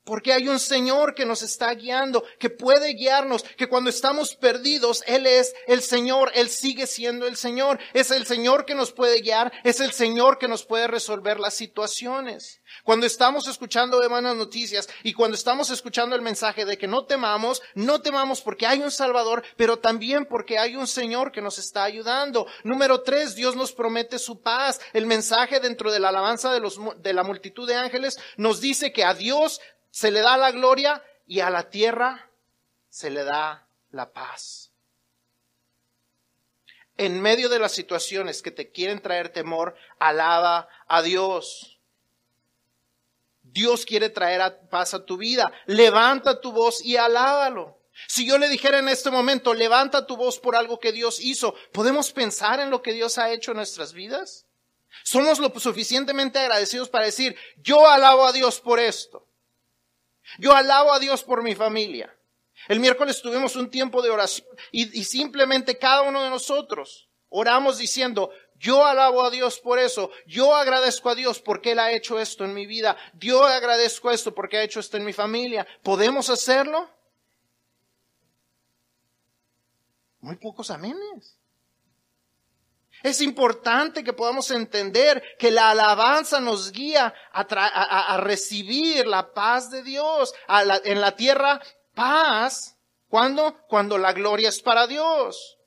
Porque 0.04 0.34
hay 0.34 0.50
un 0.50 0.60
Señor 0.60 1.16
que 1.16 1.26
nos 1.26 1.44
está 1.44 1.74
guiando, 1.74 2.24
que 2.38 2.50
puede 2.50 2.94
guiarnos, 2.94 3.44
que 3.44 3.68
cuando 3.68 3.90
estamos 3.90 4.36
perdidos, 4.36 5.04
Él 5.08 5.26
es 5.26 5.54
el 5.68 5.82
Señor, 5.82 6.32
Él 6.36 6.50
sigue 6.50 6.88
siendo 6.88 7.26
el 7.26 7.38
Señor. 7.38 7.80
Es 7.94 8.12
el 8.12 8.26
Señor 8.26 8.66
que 8.66 8.76
nos 8.76 8.92
puede 8.92 9.22
guiar, 9.22 9.52
es 9.64 9.80
el 9.80 9.94
Señor 9.94 10.38
que 10.38 10.48
nos 10.48 10.66
puede 10.66 10.88
resolver 10.88 11.40
las 11.40 11.54
situaciones. 11.54 12.60
Cuando 12.84 13.06
estamos 13.06 13.48
escuchando 13.48 14.00
de 14.00 14.08
buenas 14.08 14.36
noticias 14.36 14.90
y 15.04 15.14
cuando 15.14 15.36
estamos 15.36 15.70
escuchando 15.70 16.16
el 16.16 16.22
mensaje 16.22 16.66
de 16.66 16.78
que 16.78 16.88
no 16.88 17.06
temamos, 17.06 17.62
no 17.76 18.02
temamos 18.02 18.42
porque 18.42 18.66
hay 18.66 18.80
un 18.82 18.92
Salvador, 18.92 19.44
pero 19.56 19.78
también 19.78 20.26
porque 20.26 20.58
hay 20.58 20.76
un 20.76 20.88
Señor 20.88 21.32
que 21.32 21.42
nos 21.42 21.60
está 21.60 21.84
ayudando. 21.84 22.48
Número 22.64 23.02
tres, 23.02 23.36
Dios 23.36 23.56
nos 23.56 23.72
promete 23.72 24.20
su 24.20 24.42
paz. 24.42 24.82
El 24.92 25.06
mensaje 25.06 25.60
dentro 25.60 25.92
de 25.92 26.00
la 26.00 26.10
alabanza 26.10 26.52
de, 26.52 26.60
los, 26.60 26.78
de 26.98 27.14
la 27.14 27.24
multitud 27.24 27.68
de 27.68 27.76
ángeles 27.76 28.18
nos 28.38 28.60
dice 28.60 28.92
que 28.92 29.04
a 29.04 29.14
Dios 29.14 29.62
se 29.94 30.10
le 30.10 30.22
da 30.22 30.38
la 30.38 30.52
gloria 30.52 31.04
y 31.28 31.42
a 31.42 31.52
la 31.52 31.70
tierra 31.70 32.28
se 32.90 33.12
le 33.12 33.24
da 33.24 33.68
la 33.92 34.12
paz. 34.12 34.72
En 36.98 37.22
medio 37.22 37.48
de 37.48 37.60
las 37.60 37.74
situaciones 37.74 38.42
que 38.42 38.50
te 38.50 38.72
quieren 38.72 39.04
traer 39.04 39.30
temor, 39.30 39.76
alaba 40.00 40.68
a 40.88 41.04
Dios. 41.04 41.80
Dios 43.44 43.86
quiere 43.86 44.10
traer 44.10 44.68
paz 44.68 44.96
a 44.96 45.06
tu 45.06 45.16
vida. 45.16 45.54
Levanta 45.68 46.42
tu 46.42 46.52
voz 46.52 46.84
y 46.84 46.98
alábalo. 46.98 47.80
Si 48.08 48.26
yo 48.26 48.40
le 48.40 48.50
dijera 48.50 48.80
en 48.80 48.90
este 48.90 49.12
momento, 49.12 49.54
levanta 49.54 50.08
tu 50.08 50.18
voz 50.18 50.40
por 50.40 50.56
algo 50.56 50.80
que 50.80 50.92
Dios 50.92 51.20
hizo, 51.20 51.54
¿podemos 51.72 52.12
pensar 52.12 52.60
en 52.60 52.72
lo 52.72 52.82
que 52.82 52.94
Dios 52.94 53.20
ha 53.20 53.32
hecho 53.32 53.52
en 53.52 53.58
nuestras 53.58 53.94
vidas? 53.94 54.48
Somos 55.04 55.38
lo 55.38 55.54
suficientemente 55.60 56.40
agradecidos 56.40 56.90
para 56.90 57.06
decir, 57.06 57.36
yo 57.58 57.88
alabo 57.88 58.26
a 58.26 58.32
Dios 58.32 58.60
por 58.60 58.80
esto. 58.80 59.28
Yo 60.40 60.54
alabo 60.54 60.94
a 60.94 61.00
Dios 61.00 61.24
por 61.24 61.44
mi 61.44 61.56
familia. 61.56 62.16
El 62.68 62.80
miércoles 62.80 63.22
tuvimos 63.22 63.56
un 63.56 63.70
tiempo 63.70 64.02
de 64.02 64.10
oración 64.10 64.48
y, 64.72 65.04
simplemente 65.04 65.78
cada 65.78 66.04
uno 66.04 66.24
de 66.24 66.30
nosotros 66.30 67.10
oramos 67.30 67.78
diciendo, 67.78 68.32
Yo 68.56 68.86
alabo 68.86 69.24
a 69.24 69.30
Dios 69.30 69.60
por 69.60 69.80
eso. 69.80 70.12
Yo 70.26 70.56
agradezco 70.56 71.10
a 71.10 71.16
Dios 71.16 71.40
porque 71.40 71.72
Él 71.72 71.80
ha 71.80 71.92
hecho 71.92 72.20
esto 72.20 72.46
en 72.46 72.54
mi 72.54 72.66
vida. 72.66 72.96
Yo 73.20 73.44
agradezco 73.44 74.12
esto 74.12 74.34
porque 74.34 74.58
ha 74.58 74.64
hecho 74.64 74.80
esto 74.80 74.98
en 74.98 75.06
mi 75.06 75.14
familia. 75.14 75.68
¿Podemos 75.82 76.30
hacerlo? 76.30 76.90
Muy 80.22 80.38
pocos 80.38 80.72
amenes. 80.72 81.38
Es 83.04 83.20
importante 83.20 84.02
que 84.02 84.14
podamos 84.14 84.50
entender 84.50 85.22
que 85.38 85.52
la 85.52 85.72
alabanza 85.72 86.40
nos 86.40 86.72
guía 86.72 87.14
a, 87.34 88.18
recibir 88.22 89.06
la 89.06 89.34
paz 89.34 89.70
de 89.70 89.84
Dios. 89.84 90.34
en 90.86 91.02
la 91.02 91.16
tierra, 91.16 91.62
paz. 91.94 92.78
¿Cuándo? 93.10 93.58
Cuando 93.68 93.98
la 93.98 94.14
gloria 94.14 94.50
es 94.50 94.62
para 94.62 94.88
Dios. 94.88 95.58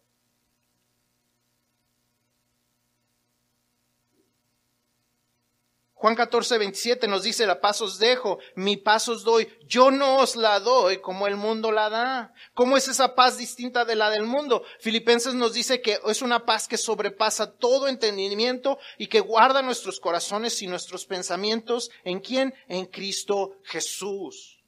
Juan 5.98 6.14
14, 6.14 6.59
27 6.59 7.09
nos 7.09 7.22
dice, 7.22 7.46
la 7.46 7.59
paz 7.59 7.80
os 7.80 7.98
dejo, 7.98 8.38
mi 8.54 8.76
paz 8.76 9.09
os 9.09 9.24
doy, 9.24 9.48
yo 9.66 9.90
no 9.90 10.18
os 10.18 10.37
la 10.37 10.61
doy 10.61 10.98
como 10.98 11.26
el 11.26 11.37
mundo 11.37 11.72
la 11.72 11.88
da. 11.88 12.35
¿Cómo 12.52 12.76
es 12.76 12.87
esa 12.87 13.14
paz 13.14 13.38
distinta 13.38 13.87
de 13.87 13.96
la 13.96 14.11
del 14.11 14.26
mundo? 14.26 14.62
Filipenses 14.78 15.32
nos 15.32 15.54
dice 15.54 15.80
que 15.80 15.98
es 16.06 16.20
una 16.20 16.44
paz 16.44 16.68
que 16.68 16.76
sobrepasa 16.76 17.50
todo 17.50 17.88
entendimiento 17.88 18.78
y 18.98 19.06
que 19.06 19.20
guarda 19.20 19.62
nuestros 19.62 19.98
corazones 19.98 20.61
y 20.61 20.66
nuestros 20.66 21.06
pensamientos. 21.06 21.90
¿En 22.04 22.20
quién? 22.20 22.52
En 22.68 22.85
Cristo 22.85 23.56
Jesús. 23.64 24.62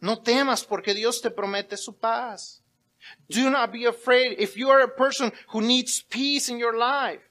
No 0.00 0.20
temas 0.20 0.64
porque 0.64 0.94
Dios 0.94 1.22
te 1.22 1.30
promete 1.30 1.76
su 1.76 1.96
paz. 1.96 2.60
Do 3.28 3.48
not 3.50 3.70
be 3.70 3.86
afraid 3.86 4.40
if 4.40 4.56
you 4.56 4.68
are 4.68 4.82
a 4.82 4.96
person 4.96 5.32
who 5.52 5.60
needs 5.60 6.02
peace 6.02 6.50
in 6.50 6.58
your 6.58 6.76
life. 6.76 7.22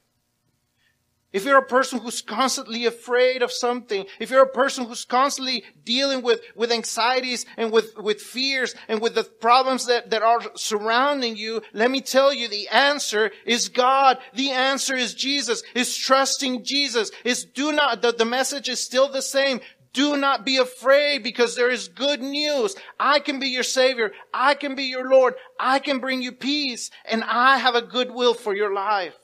If 1.33 1.45
you're 1.45 1.57
a 1.57 1.65
person 1.65 1.99
who's 1.99 2.21
constantly 2.21 2.85
afraid 2.85 3.41
of 3.41 3.53
something, 3.53 4.05
if 4.19 4.29
you're 4.29 4.43
a 4.43 4.49
person 4.49 4.85
who's 4.85 5.05
constantly 5.05 5.63
dealing 5.85 6.23
with, 6.23 6.41
with 6.55 6.71
anxieties 6.73 7.45
and 7.55 7.71
with, 7.71 7.97
with 7.97 8.19
fears 8.19 8.75
and 8.89 8.99
with 8.99 9.15
the 9.15 9.23
problems 9.23 9.85
that, 9.85 10.09
that 10.09 10.23
are 10.23 10.41
surrounding 10.55 11.37
you, 11.37 11.61
let 11.71 11.89
me 11.89 12.01
tell 12.01 12.33
you 12.33 12.49
the 12.49 12.67
answer 12.67 13.31
is 13.45 13.69
God. 13.69 14.17
The 14.33 14.51
answer 14.51 14.93
is 14.93 15.13
Jesus, 15.13 15.63
is 15.73 15.95
trusting 15.95 16.65
Jesus, 16.65 17.11
is 17.23 17.45
do 17.45 17.71
not, 17.71 18.01
the, 18.01 18.11
the 18.11 18.25
message 18.25 18.67
is 18.67 18.81
still 18.81 19.09
the 19.09 19.21
same. 19.21 19.61
Do 19.93 20.17
not 20.17 20.45
be 20.45 20.57
afraid 20.57 21.23
because 21.23 21.55
there 21.55 21.69
is 21.69 21.87
good 21.89 22.21
news. 22.21 22.75
I 22.99 23.19
can 23.19 23.39
be 23.39 23.47
your 23.47 23.63
savior. 23.63 24.11
I 24.33 24.53
can 24.53 24.75
be 24.75 24.83
your 24.83 25.09
Lord. 25.09 25.35
I 25.59 25.79
can 25.79 25.99
bring 25.99 26.21
you 26.21 26.31
peace 26.31 26.91
and 27.05 27.23
I 27.23 27.57
have 27.57 27.75
a 27.75 27.81
good 27.81 28.11
will 28.11 28.33
for 28.33 28.55
your 28.55 28.73
life. 28.73 29.15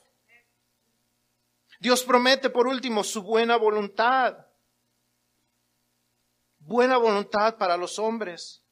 Dios 1.78 2.02
promete, 2.02 2.50
por 2.50 2.66
último, 2.66 3.04
su 3.04 3.22
buena 3.22 3.56
voluntad. 3.56 4.46
Buena 6.58 6.96
voluntad 6.96 7.56
para 7.56 7.76
los 7.76 7.98
hombres. 7.98 8.62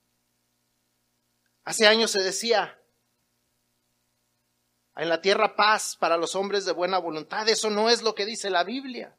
Hace 1.64 1.86
años 1.86 2.10
se 2.10 2.22
decía, 2.22 2.78
en 4.96 5.08
la 5.08 5.20
tierra 5.20 5.54
paz 5.54 5.96
para 5.96 6.16
los 6.16 6.34
hombres 6.34 6.64
de 6.64 6.72
buena 6.72 6.98
voluntad. 6.98 7.48
Eso 7.48 7.70
no 7.70 7.90
es 7.90 8.02
lo 8.02 8.14
que 8.14 8.26
dice 8.26 8.50
la 8.50 8.64
Biblia. 8.64 9.16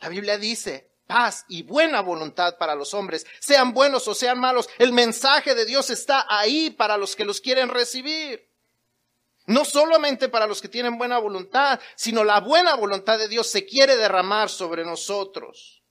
La 0.00 0.08
Biblia 0.08 0.38
dice 0.38 0.90
paz 1.06 1.44
y 1.48 1.62
buena 1.62 2.00
voluntad 2.00 2.56
para 2.58 2.74
los 2.74 2.94
hombres, 2.94 3.26
sean 3.40 3.72
buenos 3.72 4.06
o 4.08 4.14
sean 4.14 4.38
malos. 4.38 4.68
El 4.78 4.92
mensaje 4.92 5.54
de 5.54 5.64
Dios 5.64 5.90
está 5.90 6.26
ahí 6.28 6.70
para 6.70 6.96
los 6.96 7.16
que 7.16 7.24
los 7.24 7.40
quieren 7.40 7.68
recibir. 7.68 8.51
No 9.46 9.64
solamente 9.64 10.28
para 10.28 10.46
los 10.46 10.60
que 10.60 10.68
tienen 10.68 10.98
buena 10.98 11.18
voluntad, 11.18 11.80
sino 11.96 12.22
la 12.22 12.40
buena 12.40 12.74
voluntad 12.74 13.18
de 13.18 13.28
Dios 13.28 13.50
se 13.50 13.66
quiere 13.66 13.96
derramar 13.96 14.48
sobre 14.48 14.84
nosotros. 14.84 15.82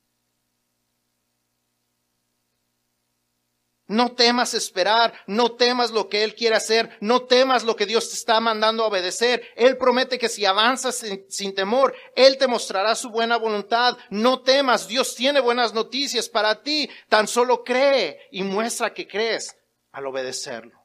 No 3.91 4.13
temas 4.13 4.53
esperar, 4.53 5.13
no 5.27 5.51
temas 5.57 5.91
lo 5.91 6.07
que 6.07 6.23
Él 6.23 6.33
quiere 6.33 6.55
hacer, 6.55 6.97
no 7.01 7.23
temas 7.23 7.65
lo 7.65 7.75
que 7.75 7.85
Dios 7.85 8.07
te 8.09 8.15
está 8.15 8.39
mandando 8.39 8.85
a 8.85 8.87
obedecer. 8.87 9.43
Él 9.57 9.77
promete 9.77 10.17
que 10.17 10.29
si 10.29 10.45
avanzas 10.45 10.95
sin, 10.95 11.25
sin, 11.27 11.53
temor, 11.53 11.93
Él 12.15 12.37
te 12.37 12.47
mostrará 12.47 12.95
su 12.95 13.09
buena 13.09 13.35
voluntad. 13.35 13.97
No 14.09 14.43
temas, 14.43 14.87
Dios 14.87 15.13
tiene 15.13 15.41
buenas 15.41 15.73
noticias 15.73 16.29
para 16.29 16.63
ti. 16.63 16.89
Tan 17.09 17.27
solo 17.27 17.65
cree 17.65 18.29
y 18.31 18.43
muestra 18.43 18.93
que 18.93 19.09
crees 19.09 19.57
al 19.91 20.05
obedecerlo. 20.05 20.80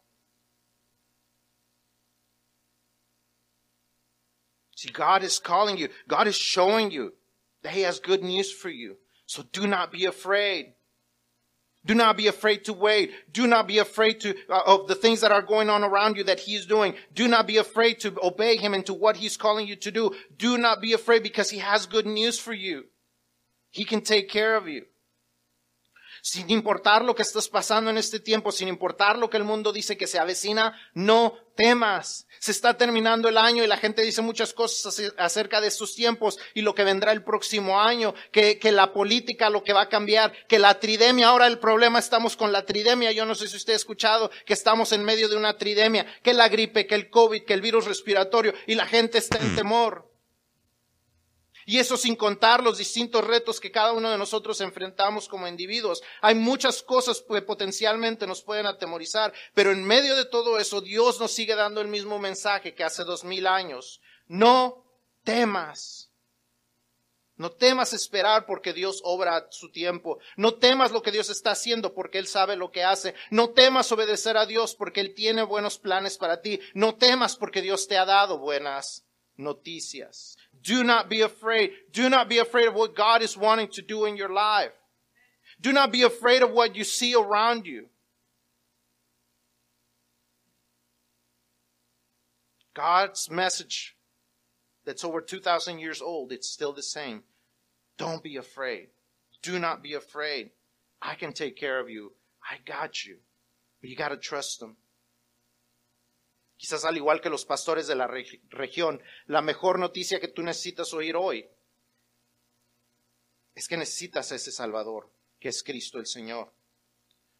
See, 4.87 4.92
God 4.92 5.22
is 5.22 5.38
calling 5.38 5.77
you. 5.77 5.88
God 6.09 6.27
is 6.27 6.37
showing 6.37 6.90
you 6.90 7.12
that 7.62 7.72
He 7.72 7.83
has 7.83 7.99
good 7.99 8.22
news 8.22 8.53
for 8.53 8.68
you. 8.68 8.96
So 9.27 9.42
do 9.53 9.66
not 9.66 9.90
be 9.90 10.05
afraid. 10.05 10.75
Do 11.85 11.94
not 11.94 12.16
be 12.16 12.27
afraid 12.27 12.64
to 12.64 12.72
wait. 12.72 13.12
Do 13.33 13.46
not 13.46 13.68
be 13.68 13.79
afraid 13.79 14.20
to, 14.20 14.35
uh, 14.49 14.62
of 14.66 14.88
the 14.88 14.94
things 14.96 15.20
that 15.20 15.31
are 15.31 15.42
going 15.42 15.70
on 15.70 15.85
around 15.85 16.16
you 16.16 16.25
that 16.25 16.40
He's 16.40 16.66
doing. 16.66 16.94
Do 17.14 17.29
not 17.29 17.46
be 17.46 17.59
afraid 17.59 18.01
to 18.01 18.14
obey 18.22 18.57
Him 18.57 18.75
and 18.75 18.85
to 18.87 18.94
what 18.94 19.16
He's 19.16 19.37
calling 19.37 19.66
you 19.66 19.77
to 19.77 19.90
do. 19.90 20.14
Do 20.37 20.59
not 20.59 20.81
be 20.81 20.92
afraid 20.92 21.22
because 21.22 21.51
He 21.51 21.59
has 21.59 21.87
good 21.87 22.07
news 22.07 22.38
for 22.38 22.53
you. 22.53 22.85
He 23.70 23.85
can 23.85 24.01
take 24.01 24.29
care 24.29 24.57
of 24.57 24.68
you. 24.68 24.87
Sin 26.26 26.50
importar 26.50 27.04
lo 27.04 27.14
que 27.14 27.22
estás 27.22 27.48
pasando 27.48 27.88
en 27.88 27.98
este 27.98 28.18
tiempo, 28.18 28.50
sin 28.50 28.66
importar 28.66 29.16
lo 29.16 29.30
que 29.30 29.36
el 29.36 29.44
mundo 29.44 29.72
dice 29.72 29.96
que 29.96 30.08
se 30.08 30.18
avecina, 30.18 30.76
no 30.92 31.34
temas. 31.54 32.26
Se 32.40 32.50
está 32.50 32.76
terminando 32.76 33.28
el 33.28 33.38
año 33.38 33.62
y 33.62 33.68
la 33.68 33.76
gente 33.76 34.02
dice 34.02 34.22
muchas 34.22 34.52
cosas 34.52 35.12
acerca 35.18 35.60
de 35.60 35.68
estos 35.68 35.94
tiempos 35.94 36.36
y 36.52 36.62
lo 36.62 36.74
que 36.74 36.82
vendrá 36.82 37.12
el 37.12 37.22
próximo 37.22 37.80
año, 37.80 38.12
que, 38.32 38.58
que 38.58 38.72
la 38.72 38.92
política 38.92 39.50
lo 39.50 39.62
que 39.62 39.72
va 39.72 39.82
a 39.82 39.88
cambiar, 39.88 40.32
que 40.48 40.58
la 40.58 40.80
tridemia, 40.80 41.28
ahora 41.28 41.46
el 41.46 41.60
problema 41.60 42.00
estamos 42.00 42.36
con 42.36 42.50
la 42.50 42.66
tridemia, 42.66 43.12
yo 43.12 43.24
no 43.24 43.36
sé 43.36 43.46
si 43.46 43.56
usted 43.56 43.74
ha 43.74 43.76
escuchado 43.76 44.28
que 44.46 44.54
estamos 44.54 44.90
en 44.90 45.04
medio 45.04 45.28
de 45.28 45.36
una 45.36 45.56
tridemia, 45.56 46.06
que 46.24 46.34
la 46.34 46.48
gripe, 46.48 46.88
que 46.88 46.96
el 46.96 47.08
COVID, 47.08 47.44
que 47.44 47.54
el 47.54 47.60
virus 47.60 47.84
respiratorio 47.84 48.52
y 48.66 48.74
la 48.74 48.86
gente 48.86 49.18
está 49.18 49.38
en 49.38 49.54
temor. 49.54 50.15
Y 51.68 51.81
eso 51.81 51.96
sin 51.96 52.14
contar 52.14 52.62
los 52.62 52.79
distintos 52.79 53.24
retos 53.24 53.59
que 53.59 53.72
cada 53.72 53.92
uno 53.92 54.09
de 54.09 54.16
nosotros 54.16 54.61
enfrentamos 54.61 55.29
como 55.29 55.48
individuos. 55.48 56.00
Hay 56.20 56.37
muchas 56.37 56.81
cosas 56.81 57.20
que 57.29 57.42
potencialmente 57.42 58.24
nos 58.24 58.40
pueden 58.40 58.66
atemorizar, 58.66 59.35
pero 59.52 59.72
en 59.72 59.83
medio 59.83 60.14
de 60.14 60.26
todo 60.26 60.61
eso 60.61 60.81
Dios 60.81 61.18
nos 61.18 61.33
sigue 61.33 61.57
dando 61.57 61.81
el 61.81 61.88
mismo 61.88 62.20
mensaje 62.20 62.72
que 62.72 62.85
hace 62.85 63.02
dos 63.02 63.24
mil 63.24 63.48
años. 63.48 64.00
No 64.29 64.85
temas. 65.24 66.12
No 67.37 67.50
temas 67.50 67.92
esperar 67.92 68.46
porque 68.46 68.72
Dios 68.72 69.00
obra 69.02 69.37
a 69.37 69.46
su 69.50 69.70
tiempo. 69.72 70.20
No 70.37 70.55
temas 70.55 70.92
lo 70.92 71.02
que 71.02 71.11
Dios 71.11 71.29
está 71.31 71.50
haciendo 71.50 71.92
porque 71.94 72.18
Él 72.18 72.29
sabe 72.29 72.55
lo 72.55 72.70
que 72.70 72.85
hace. 72.85 73.14
No 73.31 73.50
temas 73.50 73.90
obedecer 73.90 74.37
a 74.37 74.46
Dios 74.46 74.76
porque 74.76 75.00
Él 75.00 75.14
tiene 75.14 75.42
buenos 75.42 75.79
planes 75.79 76.16
para 76.16 76.40
ti. 76.40 76.61
No 76.74 76.94
temas 76.94 77.37
porque 77.37 77.61
Dios 77.61 77.88
te 77.88 77.98
ha 77.98 78.07
dado 78.07 78.38
buenas 78.38 79.05
noticias. 79.37 80.37
Do 80.66 80.83
not 80.83 81.09
be 81.09 81.20
afraid. 81.20 81.70
Do 81.92 82.11
not 82.11 82.29
be 82.29 82.38
afraid 82.38 82.66
of 82.66 82.74
what 82.74 82.96
God 82.96 83.22
is 83.22 83.37
wanting 83.37 83.68
to 83.68 83.83
do 83.83 84.05
in 84.05 84.16
your 84.16 84.29
life. 84.29 84.72
Do 85.61 85.72
not 85.72 85.92
be 85.92 86.02
afraid 86.02 86.42
of 86.42 86.50
what 86.50 86.74
you 86.74 86.83
see 86.83 87.14
around 87.14 87.66
you. 87.66 87.87
God's 92.74 93.31
message 93.31 93.96
that's 94.85 95.05
over 95.05 95.20
2,000 95.20 95.79
years 95.79 96.02
old, 96.02 96.33
it's 96.33 96.48
still 96.48 96.72
the 96.72 96.83
same. 96.83 97.22
Don't 97.96 98.22
be 98.22 98.37
afraid. 98.37 98.88
Do 99.42 99.61
not 99.61 99.85
be 99.85 99.94
afraid. 99.94 100.50
I 101.00 101.14
can 101.14 101.33
take 101.33 101.57
care 101.57 101.79
of 101.79 101.88
you. 101.88 102.12
I 102.42 102.57
got 102.66 103.05
you. 103.05 103.18
But 103.81 103.88
you 103.90 103.94
got 103.96 104.09
to 104.09 104.16
trust 104.16 104.61
Him. 104.61 104.76
Quizás 106.57 106.85
al 106.85 106.97
igual 106.97 107.21
que 107.21 107.29
los 107.29 107.45
pastores 107.45 107.87
de 107.87 107.95
la 107.95 108.07
región, 108.07 109.03
la 109.27 109.42
mejor 109.42 109.79
noticia 109.79 110.21
que 110.21 110.29
tú 110.29 110.42
necesitas 110.42 110.92
oír 110.95 111.14
hoy 111.16 111.49
es 113.55 113.69
que 113.69 113.77
necesitas 113.77 114.33
a 114.33 114.37
ese 114.37 114.53
Salvador, 114.53 115.11
que 115.38 115.49
es 115.49 115.62
Cristo 115.62 115.99
el 115.99 116.07
Señor. 116.07 116.53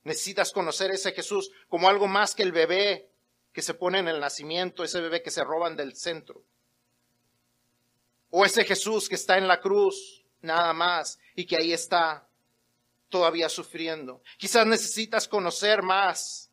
Necesitas 0.05 0.53
conocer 0.53 0.91
ese 0.91 1.13
Jesús 1.13 1.51
como 1.69 1.89
algo 1.89 2.07
más 2.07 2.35
que 2.35 2.43
el 2.43 2.53
bebé 2.53 3.11
que 3.53 3.63
se 3.63 3.75
pone 3.75 3.99
en 3.99 4.09
el 4.09 4.21
nacimiento, 4.21 4.85
ese 4.85 5.01
bebé 5.01 5.23
que 5.23 5.31
se 5.31 5.45
roban 5.45 5.77
del 5.77 5.97
centro. 5.97 6.45
O 8.31 8.45
ese 8.45 8.65
Jesús 8.65 9.09
que 9.09 9.15
está 9.15 9.39
en 9.39 9.49
la 9.49 9.61
cruz, 9.61 10.25
nada 10.43 10.73
más, 10.75 11.19
y 11.35 11.47
que 11.47 11.57
ahí 11.57 11.73
está 11.73 12.29
todavía 13.09 13.49
sufriendo. 13.49 14.23
Quizás 14.37 14.67
necesitas 14.67 15.27
conocer 15.27 15.83
más 15.83 16.46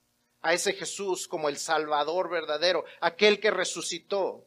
a 0.43 0.53
ese 0.53 0.73
Jesús 0.73 1.27
como 1.27 1.49
el 1.49 1.57
Salvador 1.57 2.29
verdadero, 2.29 2.85
aquel 2.99 3.39
que 3.39 3.49
resucitó, 3.49 4.45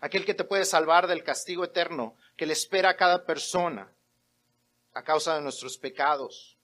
aquel 0.00 0.24
que 0.24 0.34
te 0.34 0.44
puede 0.44 0.64
salvar 0.64 1.06
del 1.06 1.22
castigo 1.22 1.62
eterno 1.64 2.16
que 2.36 2.46
le 2.46 2.54
espera 2.54 2.90
a 2.90 2.96
cada 2.96 3.24
persona 3.24 3.92
a 4.94 5.02
causa 5.02 5.34
de 5.34 5.42
nuestros 5.42 5.76
pecados. 5.76 6.56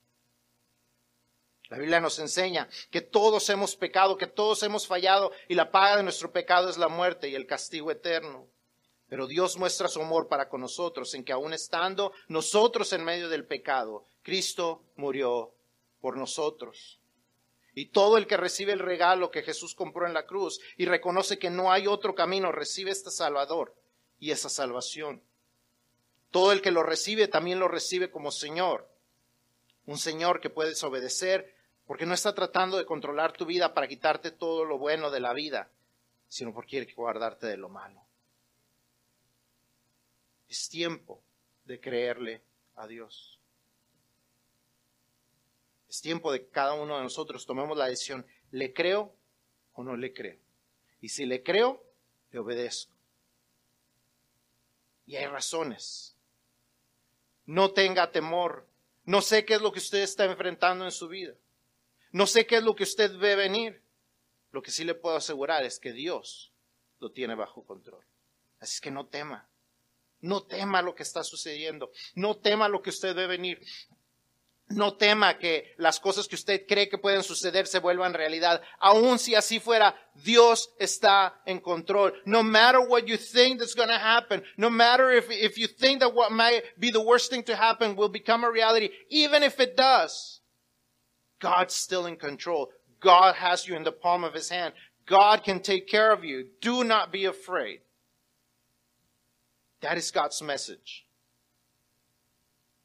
La 1.68 1.76
Biblia 1.76 2.00
nos 2.00 2.18
enseña 2.18 2.68
que 2.90 3.02
todos 3.02 3.48
hemos 3.50 3.76
pecado, 3.76 4.16
que 4.16 4.26
todos 4.26 4.62
hemos 4.62 4.86
fallado 4.86 5.32
y 5.48 5.54
la 5.54 5.70
paga 5.70 5.98
de 5.98 6.02
nuestro 6.02 6.32
pecado 6.32 6.70
es 6.70 6.78
la 6.78 6.88
muerte 6.88 7.28
y 7.28 7.34
el 7.34 7.46
castigo 7.46 7.90
eterno. 7.90 8.46
Pero 9.06 9.26
Dios 9.26 9.58
muestra 9.58 9.88
su 9.88 10.00
amor 10.00 10.28
para 10.28 10.48
con 10.48 10.62
nosotros 10.62 11.12
en 11.12 11.24
que 11.24 11.32
aun 11.32 11.52
estando 11.52 12.12
nosotros 12.28 12.94
en 12.94 13.04
medio 13.04 13.28
del 13.28 13.46
pecado, 13.46 14.06
Cristo 14.22 14.82
murió 14.96 15.52
por 16.02 16.18
nosotros. 16.18 17.00
Y 17.74 17.86
todo 17.86 18.18
el 18.18 18.26
que 18.26 18.36
recibe 18.36 18.72
el 18.72 18.80
regalo 18.80 19.30
que 19.30 19.42
Jesús 19.42 19.74
compró 19.74 20.06
en 20.06 20.12
la 20.12 20.26
cruz 20.26 20.60
y 20.76 20.84
reconoce 20.84 21.38
que 21.38 21.48
no 21.48 21.72
hay 21.72 21.86
otro 21.86 22.14
camino, 22.14 22.52
recibe 22.52 22.90
este 22.90 23.10
Salvador 23.10 23.74
y 24.18 24.32
esa 24.32 24.50
salvación. 24.50 25.22
Todo 26.30 26.52
el 26.52 26.60
que 26.60 26.70
lo 26.70 26.82
recibe 26.82 27.28
también 27.28 27.58
lo 27.58 27.68
recibe 27.68 28.10
como 28.10 28.30
Señor. 28.30 28.90
Un 29.86 29.96
Señor 29.96 30.40
que 30.40 30.50
puedes 30.50 30.82
obedecer 30.84 31.54
porque 31.86 32.04
no 32.04 32.14
está 32.14 32.34
tratando 32.34 32.76
de 32.76 32.84
controlar 32.84 33.32
tu 33.32 33.46
vida 33.46 33.72
para 33.72 33.88
quitarte 33.88 34.30
todo 34.30 34.64
lo 34.64 34.78
bueno 34.78 35.10
de 35.10 35.20
la 35.20 35.32
vida, 35.32 35.70
sino 36.28 36.52
porque 36.52 36.70
quiere 36.70 36.92
guardarte 36.94 37.46
de 37.46 37.56
lo 37.56 37.68
malo. 37.68 38.02
Es 40.48 40.68
tiempo 40.68 41.22
de 41.64 41.80
creerle 41.80 42.42
a 42.76 42.86
Dios. 42.86 43.41
Es 45.92 46.00
tiempo 46.00 46.32
de 46.32 46.40
que 46.40 46.48
cada 46.48 46.72
uno 46.72 46.96
de 46.96 47.02
nosotros 47.02 47.44
tomemos 47.44 47.76
la 47.76 47.84
decisión, 47.84 48.26
¿le 48.50 48.72
creo 48.72 49.14
o 49.74 49.84
no 49.84 49.94
le 49.94 50.14
creo? 50.14 50.38
Y 51.02 51.10
si 51.10 51.26
le 51.26 51.42
creo, 51.42 51.84
le 52.30 52.38
obedezco. 52.38 52.94
Y 55.04 55.16
hay 55.16 55.26
razones. 55.26 56.16
No 57.44 57.72
tenga 57.72 58.10
temor. 58.10 58.66
No 59.04 59.20
sé 59.20 59.44
qué 59.44 59.52
es 59.52 59.60
lo 59.60 59.70
que 59.70 59.80
usted 59.80 59.98
está 59.98 60.24
enfrentando 60.24 60.86
en 60.86 60.92
su 60.92 61.08
vida. 61.08 61.34
No 62.10 62.26
sé 62.26 62.46
qué 62.46 62.56
es 62.56 62.62
lo 62.62 62.74
que 62.74 62.84
usted 62.84 63.14
ve 63.18 63.36
venir. 63.36 63.82
Lo 64.50 64.62
que 64.62 64.70
sí 64.70 64.84
le 64.84 64.94
puedo 64.94 65.16
asegurar 65.16 65.62
es 65.62 65.78
que 65.78 65.92
Dios 65.92 66.54
lo 67.00 67.12
tiene 67.12 67.34
bajo 67.34 67.66
control. 67.66 68.02
Así 68.60 68.80
que 68.80 68.90
no 68.90 69.08
tema. 69.08 69.46
No 70.22 70.42
tema 70.42 70.80
lo 70.80 70.94
que 70.94 71.02
está 71.02 71.22
sucediendo. 71.22 71.92
No 72.14 72.38
tema 72.38 72.66
lo 72.66 72.80
que 72.80 72.88
usted 72.88 73.14
ve 73.14 73.26
venir. 73.26 73.62
No 74.74 74.94
tema 74.94 75.38
que 75.38 75.74
las 75.78 76.00
cosas 76.00 76.26
que 76.26 76.34
usted 76.34 76.66
cree 76.66 76.88
que 76.88 76.98
pueden 76.98 77.22
suceder 77.22 77.66
se 77.66 77.78
vuelvan 77.78 78.14
realidad. 78.14 78.62
Aun 78.80 79.18
si 79.18 79.34
así 79.34 79.60
fuera, 79.60 79.94
Dios 80.14 80.70
está 80.78 81.40
en 81.46 81.60
control. 81.60 82.12
No 82.24 82.42
matter 82.42 82.80
what 82.80 83.06
you 83.06 83.16
think 83.16 83.58
that's 83.58 83.74
going 83.74 83.88
to 83.88 83.98
happen, 83.98 84.42
no 84.56 84.70
matter 84.70 85.10
if, 85.10 85.30
if 85.30 85.58
you 85.58 85.66
think 85.66 86.00
that 86.00 86.14
what 86.14 86.32
might 86.32 86.62
be 86.78 86.90
the 86.90 87.00
worst 87.00 87.30
thing 87.30 87.42
to 87.44 87.56
happen 87.56 87.96
will 87.96 88.08
become 88.08 88.44
a 88.44 88.50
reality, 88.50 88.90
even 89.08 89.42
if 89.42 89.60
it 89.60 89.76
does, 89.76 90.40
God's 91.40 91.74
still 91.74 92.06
in 92.06 92.16
control. 92.16 92.70
God 93.00 93.34
has 93.34 93.66
you 93.66 93.76
in 93.76 93.84
the 93.84 93.92
palm 93.92 94.24
of 94.24 94.34
his 94.34 94.48
hand. 94.48 94.74
God 95.06 95.42
can 95.44 95.60
take 95.60 95.88
care 95.88 96.12
of 96.12 96.24
you. 96.24 96.46
Do 96.60 96.84
not 96.84 97.12
be 97.12 97.24
afraid. 97.24 97.80
That 99.80 99.98
is 99.98 100.10
God's 100.12 100.40
message. 100.40 101.04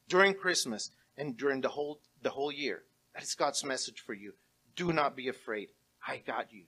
During 0.08 0.34
Christmas, 0.34 0.90
and 1.18 1.36
during 1.36 1.60
the 1.60 1.68
whole, 1.68 2.00
the 2.22 2.30
whole 2.30 2.52
year. 2.52 2.84
That 3.14 3.22
is 3.22 3.34
God's 3.34 3.64
message 3.64 4.00
for 4.00 4.14
you. 4.14 4.32
Do 4.76 4.92
not 4.92 5.16
be 5.16 5.28
afraid. 5.28 5.68
I 6.06 6.18
got 6.18 6.52
you. 6.52 6.64